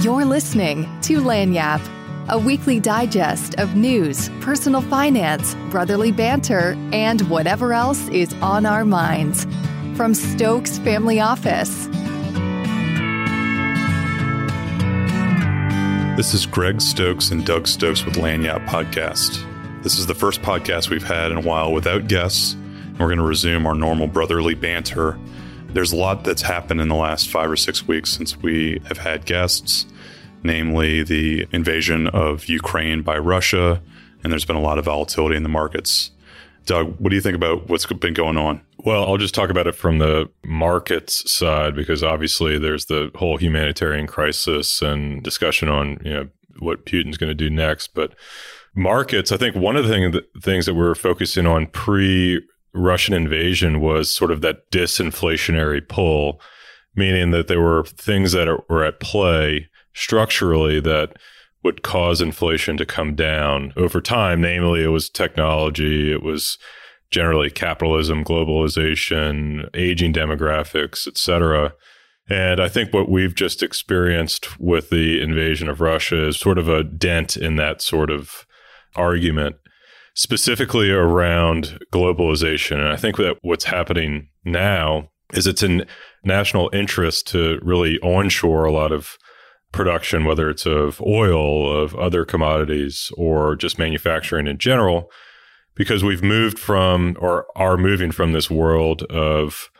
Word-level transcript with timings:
You're 0.00 0.24
listening 0.24 0.84
to 1.02 1.18
Lagniappe, 1.20 2.28
a 2.28 2.38
weekly 2.38 2.78
digest 2.78 3.56
of 3.56 3.74
news, 3.74 4.30
personal 4.40 4.80
finance, 4.80 5.56
brotherly 5.70 6.12
banter, 6.12 6.76
and 6.92 7.20
whatever 7.22 7.72
else 7.72 8.06
is 8.10 8.32
on 8.34 8.64
our 8.64 8.84
minds. 8.84 9.44
From 9.96 10.14
Stokes 10.14 10.78
Family 10.78 11.18
Office. 11.18 11.86
This 16.16 16.32
is 16.32 16.46
Greg 16.46 16.80
Stokes 16.80 17.32
and 17.32 17.44
Doug 17.44 17.66
Stokes 17.66 18.04
with 18.04 18.14
Lagniappe 18.14 18.68
Podcast. 18.68 19.44
This 19.82 19.98
is 19.98 20.06
the 20.06 20.14
first 20.14 20.42
podcast 20.42 20.90
we've 20.90 21.02
had 21.02 21.32
in 21.32 21.38
a 21.38 21.42
while 21.42 21.72
without 21.72 22.06
guests, 22.06 22.52
and 22.52 23.00
we're 23.00 23.08
going 23.08 23.18
to 23.18 23.24
resume 23.24 23.66
our 23.66 23.74
normal 23.74 24.06
brotherly 24.06 24.54
banter 24.54 25.18
there's 25.68 25.92
a 25.92 25.96
lot 25.96 26.24
that's 26.24 26.42
happened 26.42 26.80
in 26.80 26.88
the 26.88 26.94
last 26.94 27.28
five 27.28 27.50
or 27.50 27.56
six 27.56 27.86
weeks 27.86 28.10
since 28.10 28.36
we 28.36 28.80
have 28.86 28.98
had 28.98 29.24
guests, 29.24 29.86
namely 30.42 31.02
the 31.02 31.46
invasion 31.52 32.06
of 32.08 32.46
Ukraine 32.46 33.02
by 33.02 33.18
Russia, 33.18 33.82
and 34.22 34.32
there's 34.32 34.44
been 34.44 34.56
a 34.56 34.60
lot 34.60 34.78
of 34.78 34.86
volatility 34.86 35.36
in 35.36 35.42
the 35.42 35.48
markets. 35.48 36.10
Doug, 36.66 36.96
what 36.98 37.10
do 37.10 37.16
you 37.16 37.22
think 37.22 37.36
about 37.36 37.68
what's 37.68 37.86
been 37.86 38.12
going 38.12 38.36
on? 38.36 38.60
Well, 38.84 39.06
I'll 39.06 39.16
just 39.16 39.34
talk 39.34 39.50
about 39.50 39.66
it 39.66 39.74
from 39.74 39.98
the 39.98 40.30
markets 40.44 41.30
side 41.30 41.74
because 41.74 42.02
obviously 42.02 42.58
there's 42.58 42.86
the 42.86 43.10
whole 43.14 43.38
humanitarian 43.38 44.06
crisis 44.06 44.82
and 44.82 45.22
discussion 45.22 45.68
on 45.68 45.98
you 46.04 46.12
know 46.12 46.28
what 46.58 46.84
Putin's 46.84 47.16
going 47.16 47.30
to 47.30 47.34
do 47.34 47.48
next. 47.48 47.94
But 47.94 48.14
markets, 48.74 49.32
I 49.32 49.36
think 49.36 49.56
one 49.56 49.76
of 49.76 49.86
the 49.86 49.90
thing, 49.90 50.20
things 50.42 50.66
that 50.66 50.74
we're 50.74 50.94
focusing 50.94 51.46
on 51.46 51.66
pre 51.68 52.42
Russian 52.74 53.14
invasion 53.14 53.80
was 53.80 54.10
sort 54.10 54.30
of 54.30 54.40
that 54.42 54.70
disinflationary 54.70 55.86
pull, 55.86 56.40
meaning 56.94 57.30
that 57.30 57.48
there 57.48 57.60
were 57.60 57.84
things 57.84 58.32
that 58.32 58.48
were 58.68 58.84
at 58.84 59.00
play 59.00 59.68
structurally 59.94 60.80
that 60.80 61.16
would 61.64 61.82
cause 61.82 62.20
inflation 62.20 62.76
to 62.76 62.86
come 62.86 63.14
down 63.14 63.72
over 63.76 64.00
time. 64.00 64.40
Namely, 64.40 64.84
it 64.84 64.88
was 64.88 65.08
technology, 65.08 66.12
it 66.12 66.22
was 66.22 66.58
generally 67.10 67.50
capitalism, 67.50 68.24
globalization, 68.24 69.68
aging 69.74 70.12
demographics, 70.12 71.06
etc. 71.06 71.72
And 72.28 72.60
I 72.60 72.68
think 72.68 72.92
what 72.92 73.08
we've 73.08 73.34
just 73.34 73.62
experienced 73.62 74.60
with 74.60 74.90
the 74.90 75.20
invasion 75.22 75.68
of 75.68 75.80
Russia 75.80 76.28
is 76.28 76.38
sort 76.38 76.58
of 76.58 76.68
a 76.68 76.84
dent 76.84 77.36
in 77.36 77.56
that 77.56 77.80
sort 77.80 78.10
of 78.10 78.46
argument 78.94 79.56
specifically 80.18 80.90
around 80.90 81.78
globalization. 81.92 82.80
And 82.80 82.88
I 82.88 82.96
think 82.96 83.18
that 83.18 83.38
what's 83.42 83.66
happening 83.66 84.30
now 84.44 85.10
is 85.32 85.46
it's 85.46 85.62
in 85.62 85.86
national 86.24 86.70
interest 86.72 87.28
to 87.28 87.60
really 87.62 88.00
onshore 88.00 88.64
a 88.64 88.72
lot 88.72 88.90
of 88.90 89.16
production, 89.70 90.24
whether 90.24 90.50
it's 90.50 90.66
of 90.66 91.00
oil, 91.02 91.72
of 91.72 91.94
other 91.94 92.24
commodities, 92.24 93.12
or 93.16 93.54
just 93.54 93.78
manufacturing 93.78 94.48
in 94.48 94.58
general, 94.58 95.08
because 95.76 96.02
we've 96.02 96.24
moved 96.24 96.58
from 96.58 97.16
or 97.20 97.46
are 97.54 97.76
moving 97.76 98.10
from 98.10 98.32
this 98.32 98.50
world 98.50 99.04
of 99.04 99.70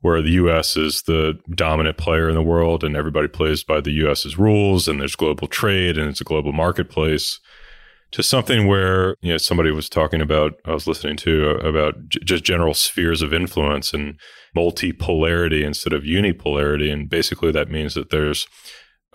where 0.00 0.20
the 0.20 0.30
US 0.30 0.76
is 0.76 1.02
the 1.02 1.38
dominant 1.54 1.96
player 1.96 2.28
in 2.28 2.34
the 2.34 2.42
world 2.42 2.82
and 2.82 2.96
everybody 2.96 3.28
plays 3.28 3.62
by 3.62 3.80
the 3.80 3.92
US's 3.92 4.36
rules 4.36 4.88
and 4.88 5.00
there's 5.00 5.14
global 5.14 5.46
trade 5.46 5.96
and 5.96 6.08
it's 6.08 6.20
a 6.20 6.24
global 6.24 6.52
marketplace 6.52 7.38
to 8.16 8.22
something 8.22 8.66
where 8.66 9.14
you 9.20 9.30
know 9.30 9.36
somebody 9.36 9.70
was 9.70 9.90
talking 9.90 10.22
about 10.22 10.54
I 10.64 10.72
was 10.72 10.86
listening 10.86 11.18
to 11.18 11.50
uh, 11.50 11.68
about 11.68 12.08
j- 12.08 12.20
just 12.24 12.44
general 12.44 12.72
spheres 12.72 13.20
of 13.20 13.34
influence 13.34 13.92
and 13.92 14.18
multipolarity 14.56 15.62
instead 15.62 15.92
of 15.92 16.04
unipolarity. 16.04 16.90
And 16.90 17.10
basically 17.10 17.52
that 17.52 17.68
means 17.70 17.92
that 17.92 18.08
there's 18.08 18.46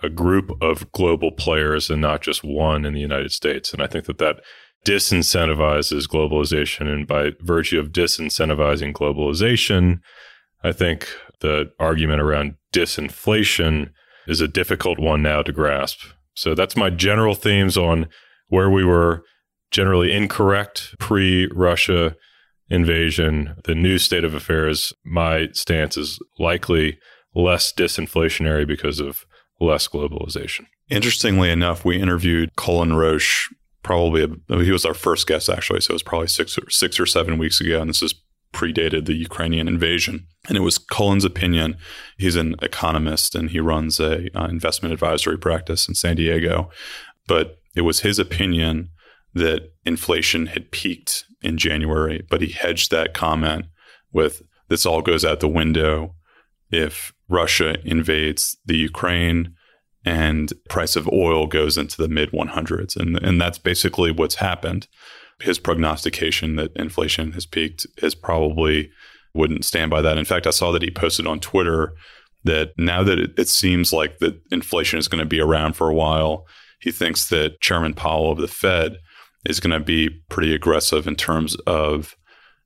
a 0.04 0.08
group 0.08 0.52
of 0.62 0.92
global 0.92 1.32
players 1.32 1.90
and 1.90 2.00
not 2.00 2.22
just 2.22 2.44
one 2.44 2.84
in 2.84 2.94
the 2.94 3.00
United 3.00 3.32
States. 3.32 3.72
And 3.72 3.82
I 3.82 3.88
think 3.88 4.04
that 4.04 4.18
that 4.18 4.36
disincentivizes 4.86 6.06
globalization. 6.06 6.86
And 6.86 7.04
by 7.04 7.32
virtue 7.40 7.80
of 7.80 7.90
disincentivizing 7.90 8.92
globalization 8.92 9.98
I 10.62 10.70
think 10.70 11.08
the 11.40 11.72
argument 11.80 12.20
around 12.20 12.54
disinflation 12.72 13.90
is 14.28 14.40
a 14.40 14.46
difficult 14.46 15.00
one 15.00 15.22
now 15.22 15.42
to 15.42 15.50
grasp. 15.50 15.98
So 16.34 16.54
that's 16.54 16.76
my 16.76 16.88
general 16.88 17.34
themes 17.34 17.76
on 17.76 18.06
where 18.52 18.68
we 18.68 18.84
were 18.84 19.24
generally 19.70 20.12
incorrect 20.12 20.94
pre 20.98 21.48
Russia 21.54 22.14
invasion, 22.68 23.56
the 23.64 23.74
new 23.74 23.96
state 23.96 24.24
of 24.24 24.34
affairs, 24.34 24.92
my 25.06 25.48
stance 25.54 25.96
is 25.96 26.18
likely 26.38 26.98
less 27.34 27.72
disinflationary 27.72 28.66
because 28.66 29.00
of 29.00 29.24
less 29.58 29.88
globalization. 29.88 30.66
Interestingly 30.90 31.48
enough, 31.48 31.82
we 31.82 31.98
interviewed 31.98 32.54
Cullen 32.56 32.94
Roche 32.94 33.48
probably 33.82 34.26
he 34.48 34.70
was 34.70 34.84
our 34.84 34.94
first 34.94 35.26
guest 35.26 35.48
actually, 35.48 35.80
so 35.80 35.92
it 35.92 35.94
was 35.94 36.02
probably 36.02 36.28
six 36.28 36.58
or 36.58 36.68
six 36.68 37.00
or 37.00 37.06
seven 37.06 37.38
weeks 37.38 37.58
ago, 37.58 37.80
and 37.80 37.88
this 37.88 38.02
is 38.02 38.14
predated 38.52 39.06
the 39.06 39.14
Ukrainian 39.14 39.66
invasion. 39.66 40.26
And 40.46 40.58
it 40.58 40.60
was 40.60 40.76
Cullen's 40.76 41.24
opinion. 41.24 41.78
He's 42.18 42.36
an 42.36 42.54
economist 42.60 43.34
and 43.34 43.48
he 43.48 43.60
runs 43.60 43.98
a 43.98 44.28
uh, 44.38 44.44
investment 44.44 44.92
advisory 44.92 45.38
practice 45.38 45.88
in 45.88 45.94
San 45.94 46.16
Diego. 46.16 46.68
But 47.26 47.61
it 47.74 47.82
was 47.82 48.00
his 48.00 48.18
opinion 48.18 48.90
that 49.34 49.72
inflation 49.84 50.46
had 50.46 50.70
peaked 50.70 51.24
in 51.42 51.56
January, 51.56 52.24
but 52.28 52.42
he 52.42 52.48
hedged 52.48 52.90
that 52.90 53.14
comment 53.14 53.66
with 54.12 54.42
this 54.68 54.86
all 54.86 55.02
goes 55.02 55.24
out 55.24 55.40
the 55.40 55.48
window 55.48 56.14
if 56.70 57.12
Russia 57.28 57.76
invades 57.84 58.56
the 58.64 58.76
Ukraine 58.76 59.54
and 60.04 60.52
price 60.68 60.96
of 60.96 61.08
oil 61.12 61.46
goes 61.46 61.78
into 61.78 61.96
the 61.96 62.08
mid 62.08 62.30
100s 62.32 62.96
and 62.96 63.22
and 63.22 63.40
that's 63.40 63.58
basically 63.58 64.10
what's 64.10 64.36
happened. 64.36 64.88
His 65.40 65.58
prognostication 65.58 66.56
that 66.56 66.72
inflation 66.76 67.32
has 67.32 67.46
peaked 67.46 67.86
is 67.98 68.14
probably 68.14 68.90
wouldn't 69.34 69.64
stand 69.64 69.90
by 69.90 70.02
that. 70.02 70.18
In 70.18 70.24
fact 70.24 70.46
i 70.46 70.50
saw 70.50 70.72
that 70.72 70.82
he 70.82 70.90
posted 70.90 71.26
on 71.26 71.40
twitter 71.40 71.94
that 72.44 72.72
now 72.76 73.02
that 73.02 73.18
it, 73.18 73.30
it 73.38 73.48
seems 73.48 73.92
like 73.92 74.18
that 74.18 74.40
inflation 74.50 74.98
is 74.98 75.08
going 75.08 75.20
to 75.22 75.26
be 75.26 75.40
around 75.40 75.74
for 75.74 75.88
a 75.88 75.94
while 75.94 76.46
he 76.82 76.90
thinks 76.90 77.28
that 77.28 77.60
Chairman 77.60 77.94
Powell 77.94 78.32
of 78.32 78.38
the 78.38 78.48
Fed 78.48 78.98
is 79.46 79.60
going 79.60 79.78
to 79.78 79.84
be 79.84 80.10
pretty 80.28 80.54
aggressive 80.54 81.06
in 81.06 81.16
terms 81.16 81.54
of 81.66 82.16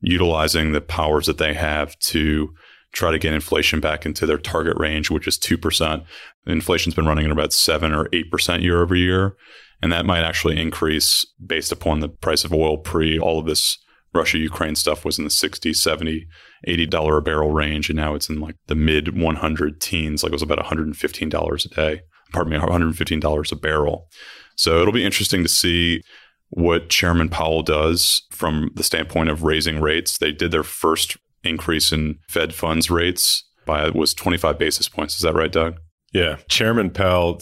utilizing 0.01 0.73
the 0.73 0.81
powers 0.81 1.27
that 1.27 1.39
they 1.39 1.55
have 1.55 1.99
to 1.99 2.49
try 2.93 3.11
to 3.11 3.19
get 3.19 3.35
inflation 3.35 3.79
back 3.79 4.07
into 4.07 4.25
their 4.25 4.39
target 4.39 4.77
range, 4.79 5.11
which 5.11 5.29
is 5.29 5.39
2%. 5.39 6.05
Inflation's 6.47 6.95
been 6.95 7.07
running 7.07 7.27
at 7.27 7.31
about 7.31 7.53
7 7.53 7.93
or 7.93 8.07
8% 8.07 8.63
year 8.63 8.83
over 8.83 8.97
year. 8.97 9.37
And 9.83 9.93
that 9.93 10.07
might 10.07 10.25
actually 10.25 10.59
increase 10.59 11.27
based 11.45 11.71
upon 11.71 12.01
the 12.01 12.09
price 12.09 12.45
of 12.45 12.55
oil 12.55 12.79
pre 12.79 13.19
all 13.19 13.39
of 13.39 13.47
this 13.47 13.79
Russia 14.15 14.39
Ukraine 14.39 14.75
stuff 14.75 15.05
was 15.05 15.19
in 15.19 15.25
the 15.25 15.31
60, 15.31 15.75
70, 15.75 16.27
80 16.65 16.87
dollar 16.87 17.19
a 17.19 17.23
barrel 17.23 17.51
range 17.51 17.91
and 17.91 17.99
now 17.99 18.15
it's 18.15 18.31
in 18.31 18.41
like 18.41 18.57
the 18.67 18.75
mid 18.75 19.21
100 19.21 19.81
teens 19.81 20.23
like 20.23 20.31
it 20.31 20.35
was 20.35 20.41
about 20.41 20.57
115 20.57 21.29
dollars 21.29 21.67
a 21.67 21.69
day 21.69 22.01
pardon 22.37 22.53
me, 22.53 22.59
$115 22.59 23.53
a 23.53 23.57
barrel. 23.57 24.09
So 24.57 24.83
it'll 24.83 24.93
be 24.93 25.07
interesting 25.07 25.43
to 25.43 25.49
see 25.49 26.03
what 26.51 26.91
Chairman 26.91 27.31
Powell 27.31 27.63
does 27.63 28.23
from 28.31 28.71
the 28.75 28.85
standpoint 28.85 29.31
of 29.31 29.43
raising 29.43 29.81
rates. 29.81 30.19
They 30.19 30.33
did 30.33 30.51
their 30.51 30.63
first 30.63 31.17
increase 31.45 31.93
in 31.93 32.19
Fed 32.29 32.55
funds 32.55 32.91
rates 32.91 33.43
by 33.65 33.89
was 33.89 34.13
25 34.13 34.59
basis 34.59 34.87
points. 34.87 35.17
Is 35.17 35.23
that 35.23 35.35
right, 35.35 35.51
Doug? 35.51 35.79
Yeah, 36.13 36.37
Chairman 36.49 36.91
Powell 36.91 37.41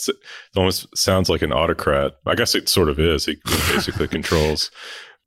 almost 0.57 0.97
sounds 0.97 1.29
like 1.29 1.43
an 1.43 1.53
autocrat. 1.53 2.13
I 2.25 2.37
guess 2.37 2.55
it 2.55 2.69
sort 2.69 2.89
of 2.89 3.01
is. 3.01 3.27
He 3.27 3.37
basically 3.45 4.07
controls 4.17 4.71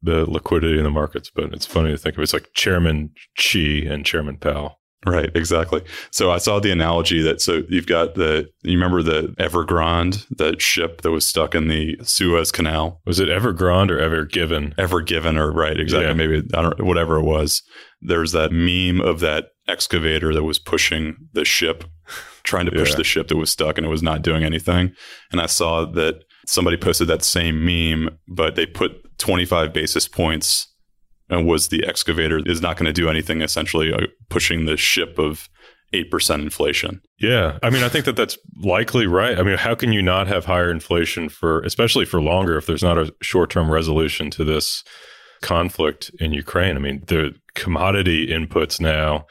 the 0.01 0.29
liquidity 0.29 0.77
in 0.77 0.85
the 0.85 0.89
markets, 0.89 1.29
but 1.33 1.53
it's 1.53 1.66
funny 1.66 1.91
to 1.91 1.97
think 1.97 2.16
of. 2.16 2.19
It. 2.19 2.23
It's 2.23 2.33
like 2.33 2.53
Chairman 2.53 3.11
Xi 3.38 3.85
and 3.85 4.06
Chairman 4.06 4.38
Powell. 4.38 4.79
Right, 5.05 5.29
exactly. 5.35 5.83
So 6.11 6.31
I 6.31 6.37
saw 6.37 6.59
the 6.59 6.71
analogy 6.71 7.21
that 7.21 7.39
so 7.39 7.61
you've 7.69 7.85
got 7.85 8.15
the 8.15 8.49
you 8.63 8.73
remember 8.73 9.03
the 9.03 9.33
Evergrande, 9.39 10.25
that 10.38 10.61
ship 10.61 11.01
that 11.01 11.11
was 11.11 11.25
stuck 11.25 11.53
in 11.53 11.67
the 11.67 11.97
Suez 12.03 12.51
Canal. 12.51 12.99
Was 13.05 13.19
it 13.19 13.29
Evergrande 13.29 13.91
or 13.91 13.99
Ever 13.99 14.25
Given? 14.25 14.73
Ever 14.77 15.01
Given 15.01 15.38
or 15.38 15.51
right, 15.51 15.79
exactly. 15.79 16.07
Yeah. 16.07 16.13
Maybe 16.13 16.47
I 16.53 16.61
don't 16.61 16.83
whatever 16.83 17.17
it 17.17 17.23
was. 17.23 17.61
There's 18.01 18.31
that 18.31 18.51
meme 18.51 18.99
of 18.99 19.19
that 19.19 19.49
excavator 19.67 20.33
that 20.33 20.44
was 20.44 20.59
pushing 20.59 21.15
the 21.33 21.45
ship, 21.45 21.83
trying 22.43 22.65
to 22.65 22.71
push 22.71 22.91
yeah. 22.91 22.97
the 22.97 23.03
ship 23.03 23.27
that 23.27 23.38
was 23.38 23.51
stuck 23.51 23.77
and 23.77 23.85
it 23.85 23.91
was 23.91 24.03
not 24.03 24.23
doing 24.23 24.43
anything. 24.43 24.93
And 25.31 25.39
I 25.39 25.45
saw 25.45 25.85
that 25.85 26.23
somebody 26.47 26.77
posted 26.77 27.07
that 27.07 27.23
same 27.23 27.63
meme, 27.63 28.17
but 28.27 28.55
they 28.55 28.65
put 28.65 29.17
25 29.19 29.73
basis 29.73 30.07
points 30.07 30.73
and 31.29 31.45
was 31.45 31.69
the 31.69 31.85
excavator 31.85 32.39
is 32.45 32.62
not 32.62 32.77
going 32.77 32.85
to 32.85 32.94
do 32.94 33.09
anything 33.09 33.41
essentially 33.41 33.91
uh, 33.94 34.07
pushing 34.29 34.65
the 34.65 34.77
ship 34.77 35.18
of 35.19 35.50
8% 35.94 36.41
inflation. 36.41 37.01
Yeah. 37.19 37.59
I 37.63 37.69
mean, 37.69 37.83
I 37.83 37.89
think 37.89 38.06
that 38.06 38.15
that's 38.15 38.38
likely 38.62 39.07
right. 39.07 39.39
I 39.39 39.44
mean, 39.44 39.57
how 39.57 39.74
can 39.75 39.94
you 39.94 40.01
not 40.01 40.27
have 40.27 40.45
higher 40.45 40.69
inflation 40.69 41.29
for, 41.29 41.62
especially 41.62 42.06
for 42.06 42.21
longer, 42.21 42.57
if 42.57 42.65
there's 42.65 42.83
not 42.83 42.97
a 42.97 43.13
short 43.21 43.50
term 43.50 43.71
resolution 43.71 44.29
to 44.31 44.44
this 44.44 44.83
conflict 45.41 46.12
in 46.19 46.33
Ukraine? 46.33 46.75
I 46.75 46.79
mean, 46.79 47.03
the 47.07 47.35
commodity 47.56 48.27
inputs 48.27 48.81
now, 48.81 49.25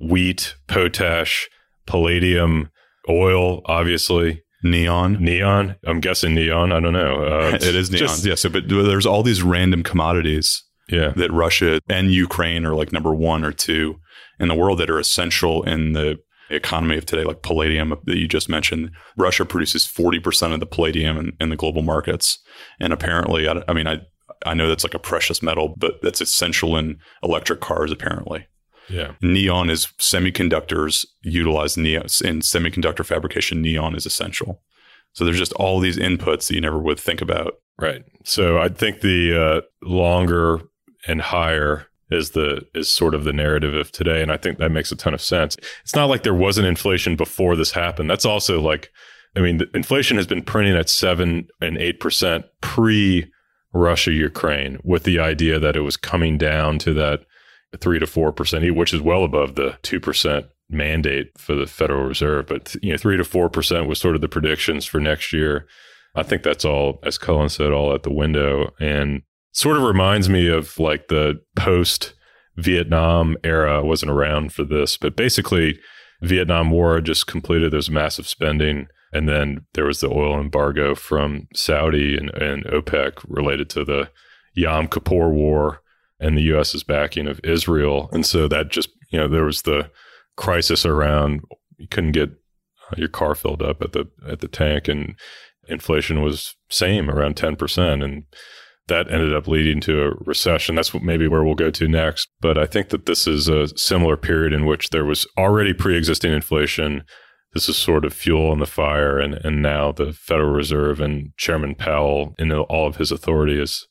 wheat, 0.00 0.56
potash, 0.66 1.48
palladium, 1.86 2.70
oil, 3.08 3.62
obviously, 3.66 4.42
Neon. 4.62 5.14
Neon. 5.24 5.76
I'm 5.86 6.00
guessing 6.00 6.34
neon. 6.34 6.70
I 6.72 6.80
don't 6.80 6.92
know. 6.92 7.24
Uh, 7.24 7.54
it 7.60 7.74
is 7.74 7.90
neon. 7.90 8.00
just- 8.00 8.24
yeah. 8.26 8.34
So, 8.34 8.50
but 8.50 8.68
there's 8.68 9.06
all 9.06 9.22
these 9.22 9.42
random 9.42 9.82
commodities 9.82 10.62
yeah. 10.90 11.12
that 11.16 11.32
Russia 11.32 11.80
and 11.88 12.12
Ukraine 12.12 12.64
are 12.64 12.74
like 12.74 12.92
number 12.92 13.14
one 13.14 13.44
or 13.44 13.52
two 13.52 14.00
in 14.38 14.48
the 14.48 14.54
world 14.54 14.78
that 14.78 14.90
are 14.90 14.98
essential 14.98 15.62
in 15.62 15.92
the 15.92 16.18
economy 16.50 16.98
of 16.98 17.06
today, 17.06 17.24
like 17.24 17.42
palladium 17.42 17.94
that 18.04 18.16
you 18.16 18.26
just 18.26 18.48
mentioned. 18.48 18.90
Russia 19.16 19.44
produces 19.44 19.86
40% 19.86 20.52
of 20.52 20.60
the 20.60 20.66
palladium 20.66 21.16
in, 21.16 21.32
in 21.40 21.48
the 21.50 21.56
global 21.56 21.82
markets. 21.82 22.38
And 22.80 22.92
apparently, 22.92 23.48
I, 23.48 23.62
I 23.68 23.72
mean, 23.72 23.86
I, 23.86 24.00
I 24.44 24.54
know 24.54 24.68
that's 24.68 24.84
like 24.84 24.94
a 24.94 24.98
precious 24.98 25.42
metal, 25.42 25.74
but 25.76 26.02
that's 26.02 26.20
essential 26.20 26.76
in 26.76 26.98
electric 27.22 27.60
cars, 27.60 27.92
apparently. 27.92 28.46
Yeah. 28.88 29.12
Neon 29.22 29.70
is 29.70 29.86
semiconductors 29.98 31.06
utilize 31.22 31.76
neon 31.76 32.02
in 32.24 32.40
semiconductor 32.40 33.04
fabrication. 33.04 33.62
Neon 33.62 33.94
is 33.94 34.04
essential. 34.04 34.62
So 35.12 35.24
there's 35.24 35.38
just 35.38 35.52
all 35.54 35.80
these 35.80 35.98
inputs 35.98 36.48
that 36.48 36.54
you 36.54 36.60
never 36.60 36.78
would 36.78 36.98
think 36.98 37.20
about. 37.20 37.54
Right. 37.78 38.02
So 38.24 38.58
I 38.58 38.68
think 38.68 39.00
the 39.00 39.40
uh, 39.40 39.60
longer 39.82 40.60
and 41.06 41.20
higher 41.20 41.86
is 42.10 42.30
the 42.30 42.66
is 42.74 42.88
sort 42.88 43.14
of 43.14 43.24
the 43.24 43.32
narrative 43.32 43.74
of 43.74 43.92
today, 43.92 44.22
and 44.22 44.32
I 44.32 44.36
think 44.36 44.58
that 44.58 44.72
makes 44.72 44.90
a 44.92 44.96
ton 44.96 45.14
of 45.14 45.20
sense. 45.20 45.56
It's 45.82 45.94
not 45.94 46.08
like 46.08 46.22
there 46.22 46.34
wasn't 46.34 46.66
inflation 46.66 47.16
before 47.16 47.56
this 47.56 47.72
happened. 47.72 48.10
That's 48.10 48.24
also 48.24 48.60
like, 48.60 48.90
I 49.36 49.40
mean, 49.40 49.60
inflation 49.74 50.16
has 50.16 50.26
been 50.26 50.42
printing 50.42 50.76
at 50.76 50.88
seven 50.88 51.48
and 51.60 51.78
eight 51.78 52.00
percent 52.00 52.46
pre 52.60 53.30
Russia 53.72 54.12
Ukraine, 54.12 54.78
with 54.82 55.04
the 55.04 55.20
idea 55.20 55.58
that 55.60 55.76
it 55.76 55.80
was 55.80 55.96
coming 55.96 56.36
down 56.36 56.78
to 56.80 56.92
that 56.94 57.20
three 57.78 58.00
to 58.00 58.06
four 58.06 58.32
percent, 58.32 58.74
which 58.74 58.92
is 58.92 59.00
well 59.00 59.24
above 59.24 59.54
the 59.54 59.78
two 59.82 60.00
percent 60.00 60.46
mandate 60.68 61.30
for 61.38 61.54
the 61.54 61.66
Federal 61.66 62.04
Reserve. 62.04 62.46
But 62.46 62.74
you 62.82 62.90
know, 62.90 62.98
three 62.98 63.16
to 63.16 63.24
four 63.24 63.48
percent 63.48 63.86
was 63.86 64.00
sort 64.00 64.16
of 64.16 64.20
the 64.20 64.28
predictions 64.28 64.84
for 64.84 64.98
next 64.98 65.32
year. 65.32 65.66
I 66.16 66.24
think 66.24 66.42
that's 66.42 66.64
all, 66.64 66.98
as 67.04 67.18
Cullen 67.18 67.48
said, 67.48 67.70
all 67.70 67.94
at 67.94 68.02
the 68.02 68.12
window, 68.12 68.72
and 68.80 69.22
sort 69.52 69.76
of 69.76 69.82
reminds 69.82 70.28
me 70.28 70.48
of 70.48 70.78
like 70.78 71.08
the 71.08 71.40
post 71.56 72.14
Vietnam 72.56 73.36
era. 73.44 73.84
Wasn't 73.84 74.10
around 74.10 74.52
for 74.52 74.64
this, 74.64 74.96
but 74.96 75.16
basically, 75.16 75.78
Vietnam 76.22 76.70
War 76.70 77.00
just 77.00 77.26
completed. 77.26 77.72
Was 77.72 77.90
massive 77.90 78.28
spending, 78.28 78.88
and 79.12 79.28
then 79.28 79.66
there 79.74 79.86
was 79.86 80.00
the 80.00 80.10
oil 80.10 80.38
embargo 80.38 80.94
from 80.94 81.48
Saudi 81.54 82.16
and, 82.16 82.30
and 82.30 82.64
OPEC 82.64 83.24
related 83.28 83.70
to 83.70 83.84
the 83.84 84.10
Yom 84.54 84.88
Kippur 84.88 85.30
War 85.30 85.82
and 86.18 86.36
the 86.36 86.42
U.S.'s 86.42 86.82
backing 86.82 87.26
of 87.26 87.40
Israel, 87.42 88.08
and 88.12 88.26
so 88.26 88.46
that 88.48 88.70
just 88.70 88.90
you 89.10 89.18
know 89.18 89.28
there 89.28 89.44
was 89.44 89.62
the 89.62 89.90
crisis 90.36 90.86
around 90.86 91.42
you 91.78 91.88
couldn't 91.88 92.12
get 92.12 92.30
uh, 92.30 92.94
your 92.96 93.08
car 93.08 93.34
filled 93.34 93.62
up 93.62 93.82
at 93.82 93.92
the 93.92 94.08
at 94.28 94.40
the 94.40 94.48
tank, 94.48 94.88
and 94.88 95.14
inflation 95.68 96.22
was 96.22 96.54
same 96.68 97.10
around 97.10 97.36
ten 97.36 97.56
percent, 97.56 98.02
and 98.02 98.24
that 98.90 99.10
ended 99.10 99.34
up 99.34 99.48
leading 99.48 99.80
to 99.80 100.02
a 100.02 100.10
recession. 100.26 100.74
That's 100.74 100.92
maybe 100.94 101.26
where 101.26 101.42
we'll 101.42 101.54
go 101.54 101.70
to 101.70 101.88
next. 101.88 102.28
But 102.40 102.58
I 102.58 102.66
think 102.66 102.90
that 102.90 103.06
this 103.06 103.26
is 103.26 103.48
a 103.48 103.68
similar 103.78 104.16
period 104.16 104.52
in 104.52 104.66
which 104.66 104.90
there 104.90 105.06
was 105.06 105.26
already 105.38 105.72
pre-existing 105.72 106.32
inflation. 106.32 107.04
This 107.54 107.68
is 107.68 107.76
sort 107.76 108.04
of 108.04 108.12
fuel 108.12 108.50
on 108.50 108.58
the 108.58 108.66
fire, 108.66 109.18
and 109.18 109.34
and 109.34 109.62
now 109.62 109.92
the 109.92 110.12
Federal 110.12 110.50
Reserve 110.50 111.00
and 111.00 111.32
Chairman 111.36 111.74
Powell, 111.74 112.34
in 112.38 112.52
all 112.52 112.86
of 112.86 112.96
his 112.96 113.10
authority, 113.10 113.60
is 113.60 113.88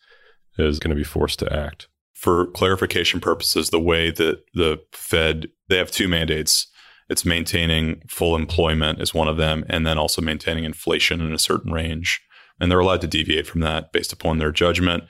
is 0.58 0.80
going 0.80 0.92
to 0.92 0.96
be 0.96 1.04
forced 1.04 1.40
to 1.40 1.52
act 1.52 1.88
for 2.14 2.48
clarification 2.48 3.22
purposes, 3.22 3.70
the 3.70 3.80
way 3.80 4.12
that 4.12 4.42
the 4.54 4.78
Fed 4.92 5.48
they 5.70 5.78
have 5.78 5.92
two 5.92 6.08
mandates. 6.08 6.68
It's 7.10 7.26
maintaining 7.26 8.02
full 8.08 8.36
employment 8.36 9.02
is 9.02 9.16
one 9.16 9.28
of 9.28 9.38
them, 9.38 9.66
and 9.68 9.88
then 9.88 9.98
also 9.98 10.22
maintaining 10.22 10.64
inflation 10.64 11.22
in 11.22 11.34
a 11.34 11.40
certain 11.40 11.72
range. 11.72 12.22
And 12.60 12.72
they're 12.72 12.80
allowed 12.80 13.02
to 13.02 13.08
deviate 13.08 13.48
from 13.48 13.62
that 13.62 13.92
based 13.92 14.14
upon 14.14 14.38
their 14.38 14.52
judgment. 14.52 15.04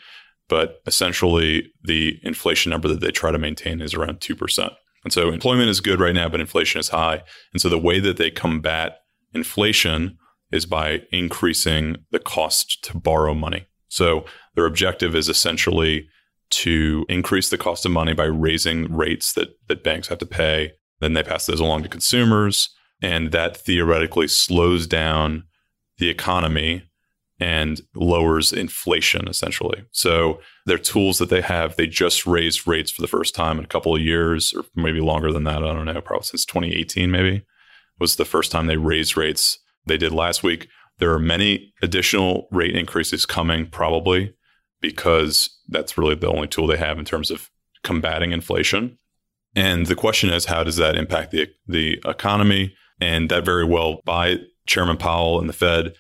But 0.48 0.82
essentially, 0.86 1.72
the 1.84 2.20
inflation 2.24 2.72
number 2.72 2.88
that 2.88 3.02
they 3.02 3.12
try 3.12 3.32
to 3.32 3.38
maintain 3.38 3.82
is 3.82 3.94
around 3.94 4.20
2%. 4.20 4.70
And 5.04 5.14
so 5.14 5.30
employment 5.30 5.70
is 5.70 5.80
good 5.80 6.00
right 6.00 6.14
now, 6.14 6.28
but 6.28 6.42
inflation 6.42 6.80
is 6.80 6.90
high. 6.90 7.24
And 7.54 7.62
so 7.62 7.70
the 7.70 7.78
way 7.78 8.00
that 8.00 8.18
they 8.18 8.30
combat 8.30 9.00
inflation 9.34 10.18
is 10.52 10.66
by 10.66 11.04
increasing 11.12 11.98
the 12.12 12.20
cost 12.20 12.84
to 12.84 12.98
borrow 12.98 13.34
money. 13.34 13.68
So 13.88 14.26
their 14.56 14.66
objective 14.66 15.16
is 15.16 15.30
essentially 15.30 16.08
to 16.52 17.06
increase 17.08 17.50
the 17.50 17.58
cost 17.58 17.86
of 17.86 17.92
money 17.92 18.14
by 18.14 18.26
raising 18.26 18.94
rates 18.94 19.34
that, 19.34 19.50
that 19.68 19.84
banks 19.84 20.08
have 20.08 20.18
to 20.18 20.26
pay. 20.26 20.74
Then 21.00 21.14
they 21.14 21.24
pass 21.24 21.46
those 21.46 21.60
along 21.60 21.84
to 21.84 21.90
consumers. 21.90 22.70
And 23.02 23.32
that 23.32 23.56
theoretically 23.56 24.28
slows 24.28 24.88
down 24.88 25.44
the 26.00 26.10
economy 26.10 26.89
and 27.40 27.82
lowers 27.96 28.52
inflation 28.52 29.28
essentially. 29.28 29.84
So 29.92 30.40
their 30.66 30.78
tools 30.78 31.20
that 31.20 31.30
they 31.30 31.42
have, 31.42 31.76
they 31.76 31.88
just 31.88 32.26
raised 32.26 32.68
rates 32.68 32.92
for 32.92 33.02
the 33.02 33.08
first 33.08 33.34
time 33.34 33.58
in 33.58 33.64
a 33.64 33.68
couple 33.68 33.96
of 33.96 34.02
years, 34.02 34.54
or 34.54 34.66
maybe 34.76 35.00
longer 35.00 35.32
than 35.32 35.46
that. 35.46 35.64
I 35.64 35.74
don't 35.74 35.86
know, 35.86 36.02
probably 36.02 36.26
since 36.26 36.46
2018, 36.46 37.10
maybe 37.10 37.44
was 38.00 38.16
the 38.16 38.26
first 38.26 38.52
time 38.52 38.68
they 38.68 38.78
raised 38.78 39.18
rates. 39.18 39.60
They 39.86 39.98
did 39.98 40.12
last 40.12 40.44
week. 40.44 40.68
There 41.00 41.14
are 41.14 41.20
many 41.20 41.74
additional 41.82 42.48
rate 42.52 42.76
increases 42.76 43.26
coming, 43.26 43.68
probably 43.68 44.34
because 44.82 45.50
that's 45.68 45.98
really 45.98 46.16
the 46.16 46.30
only 46.30 46.48
tool 46.48 46.68
they 46.68 46.78
have 46.78 47.00
in 47.00 47.06
terms 47.06 47.32
of 47.32 47.50
combating 47.84 48.32
inflation. 48.32 48.98
And 49.56 49.88
the 49.88 49.96
question 49.96 50.30
is, 50.30 50.46
how 50.46 50.64
does 50.64 50.78
that 50.78 50.96
impact 50.96 51.32
the 51.32 51.48
the 51.68 52.02
economy? 52.06 52.76
And 53.02 53.30
that 53.30 53.46
very 53.46 53.64
well 53.64 54.02
by 54.06 54.40
Chairman 54.68 54.98
Powell 54.98 55.40
and 55.40 55.48
the 55.48 55.54
Fed 55.54 55.94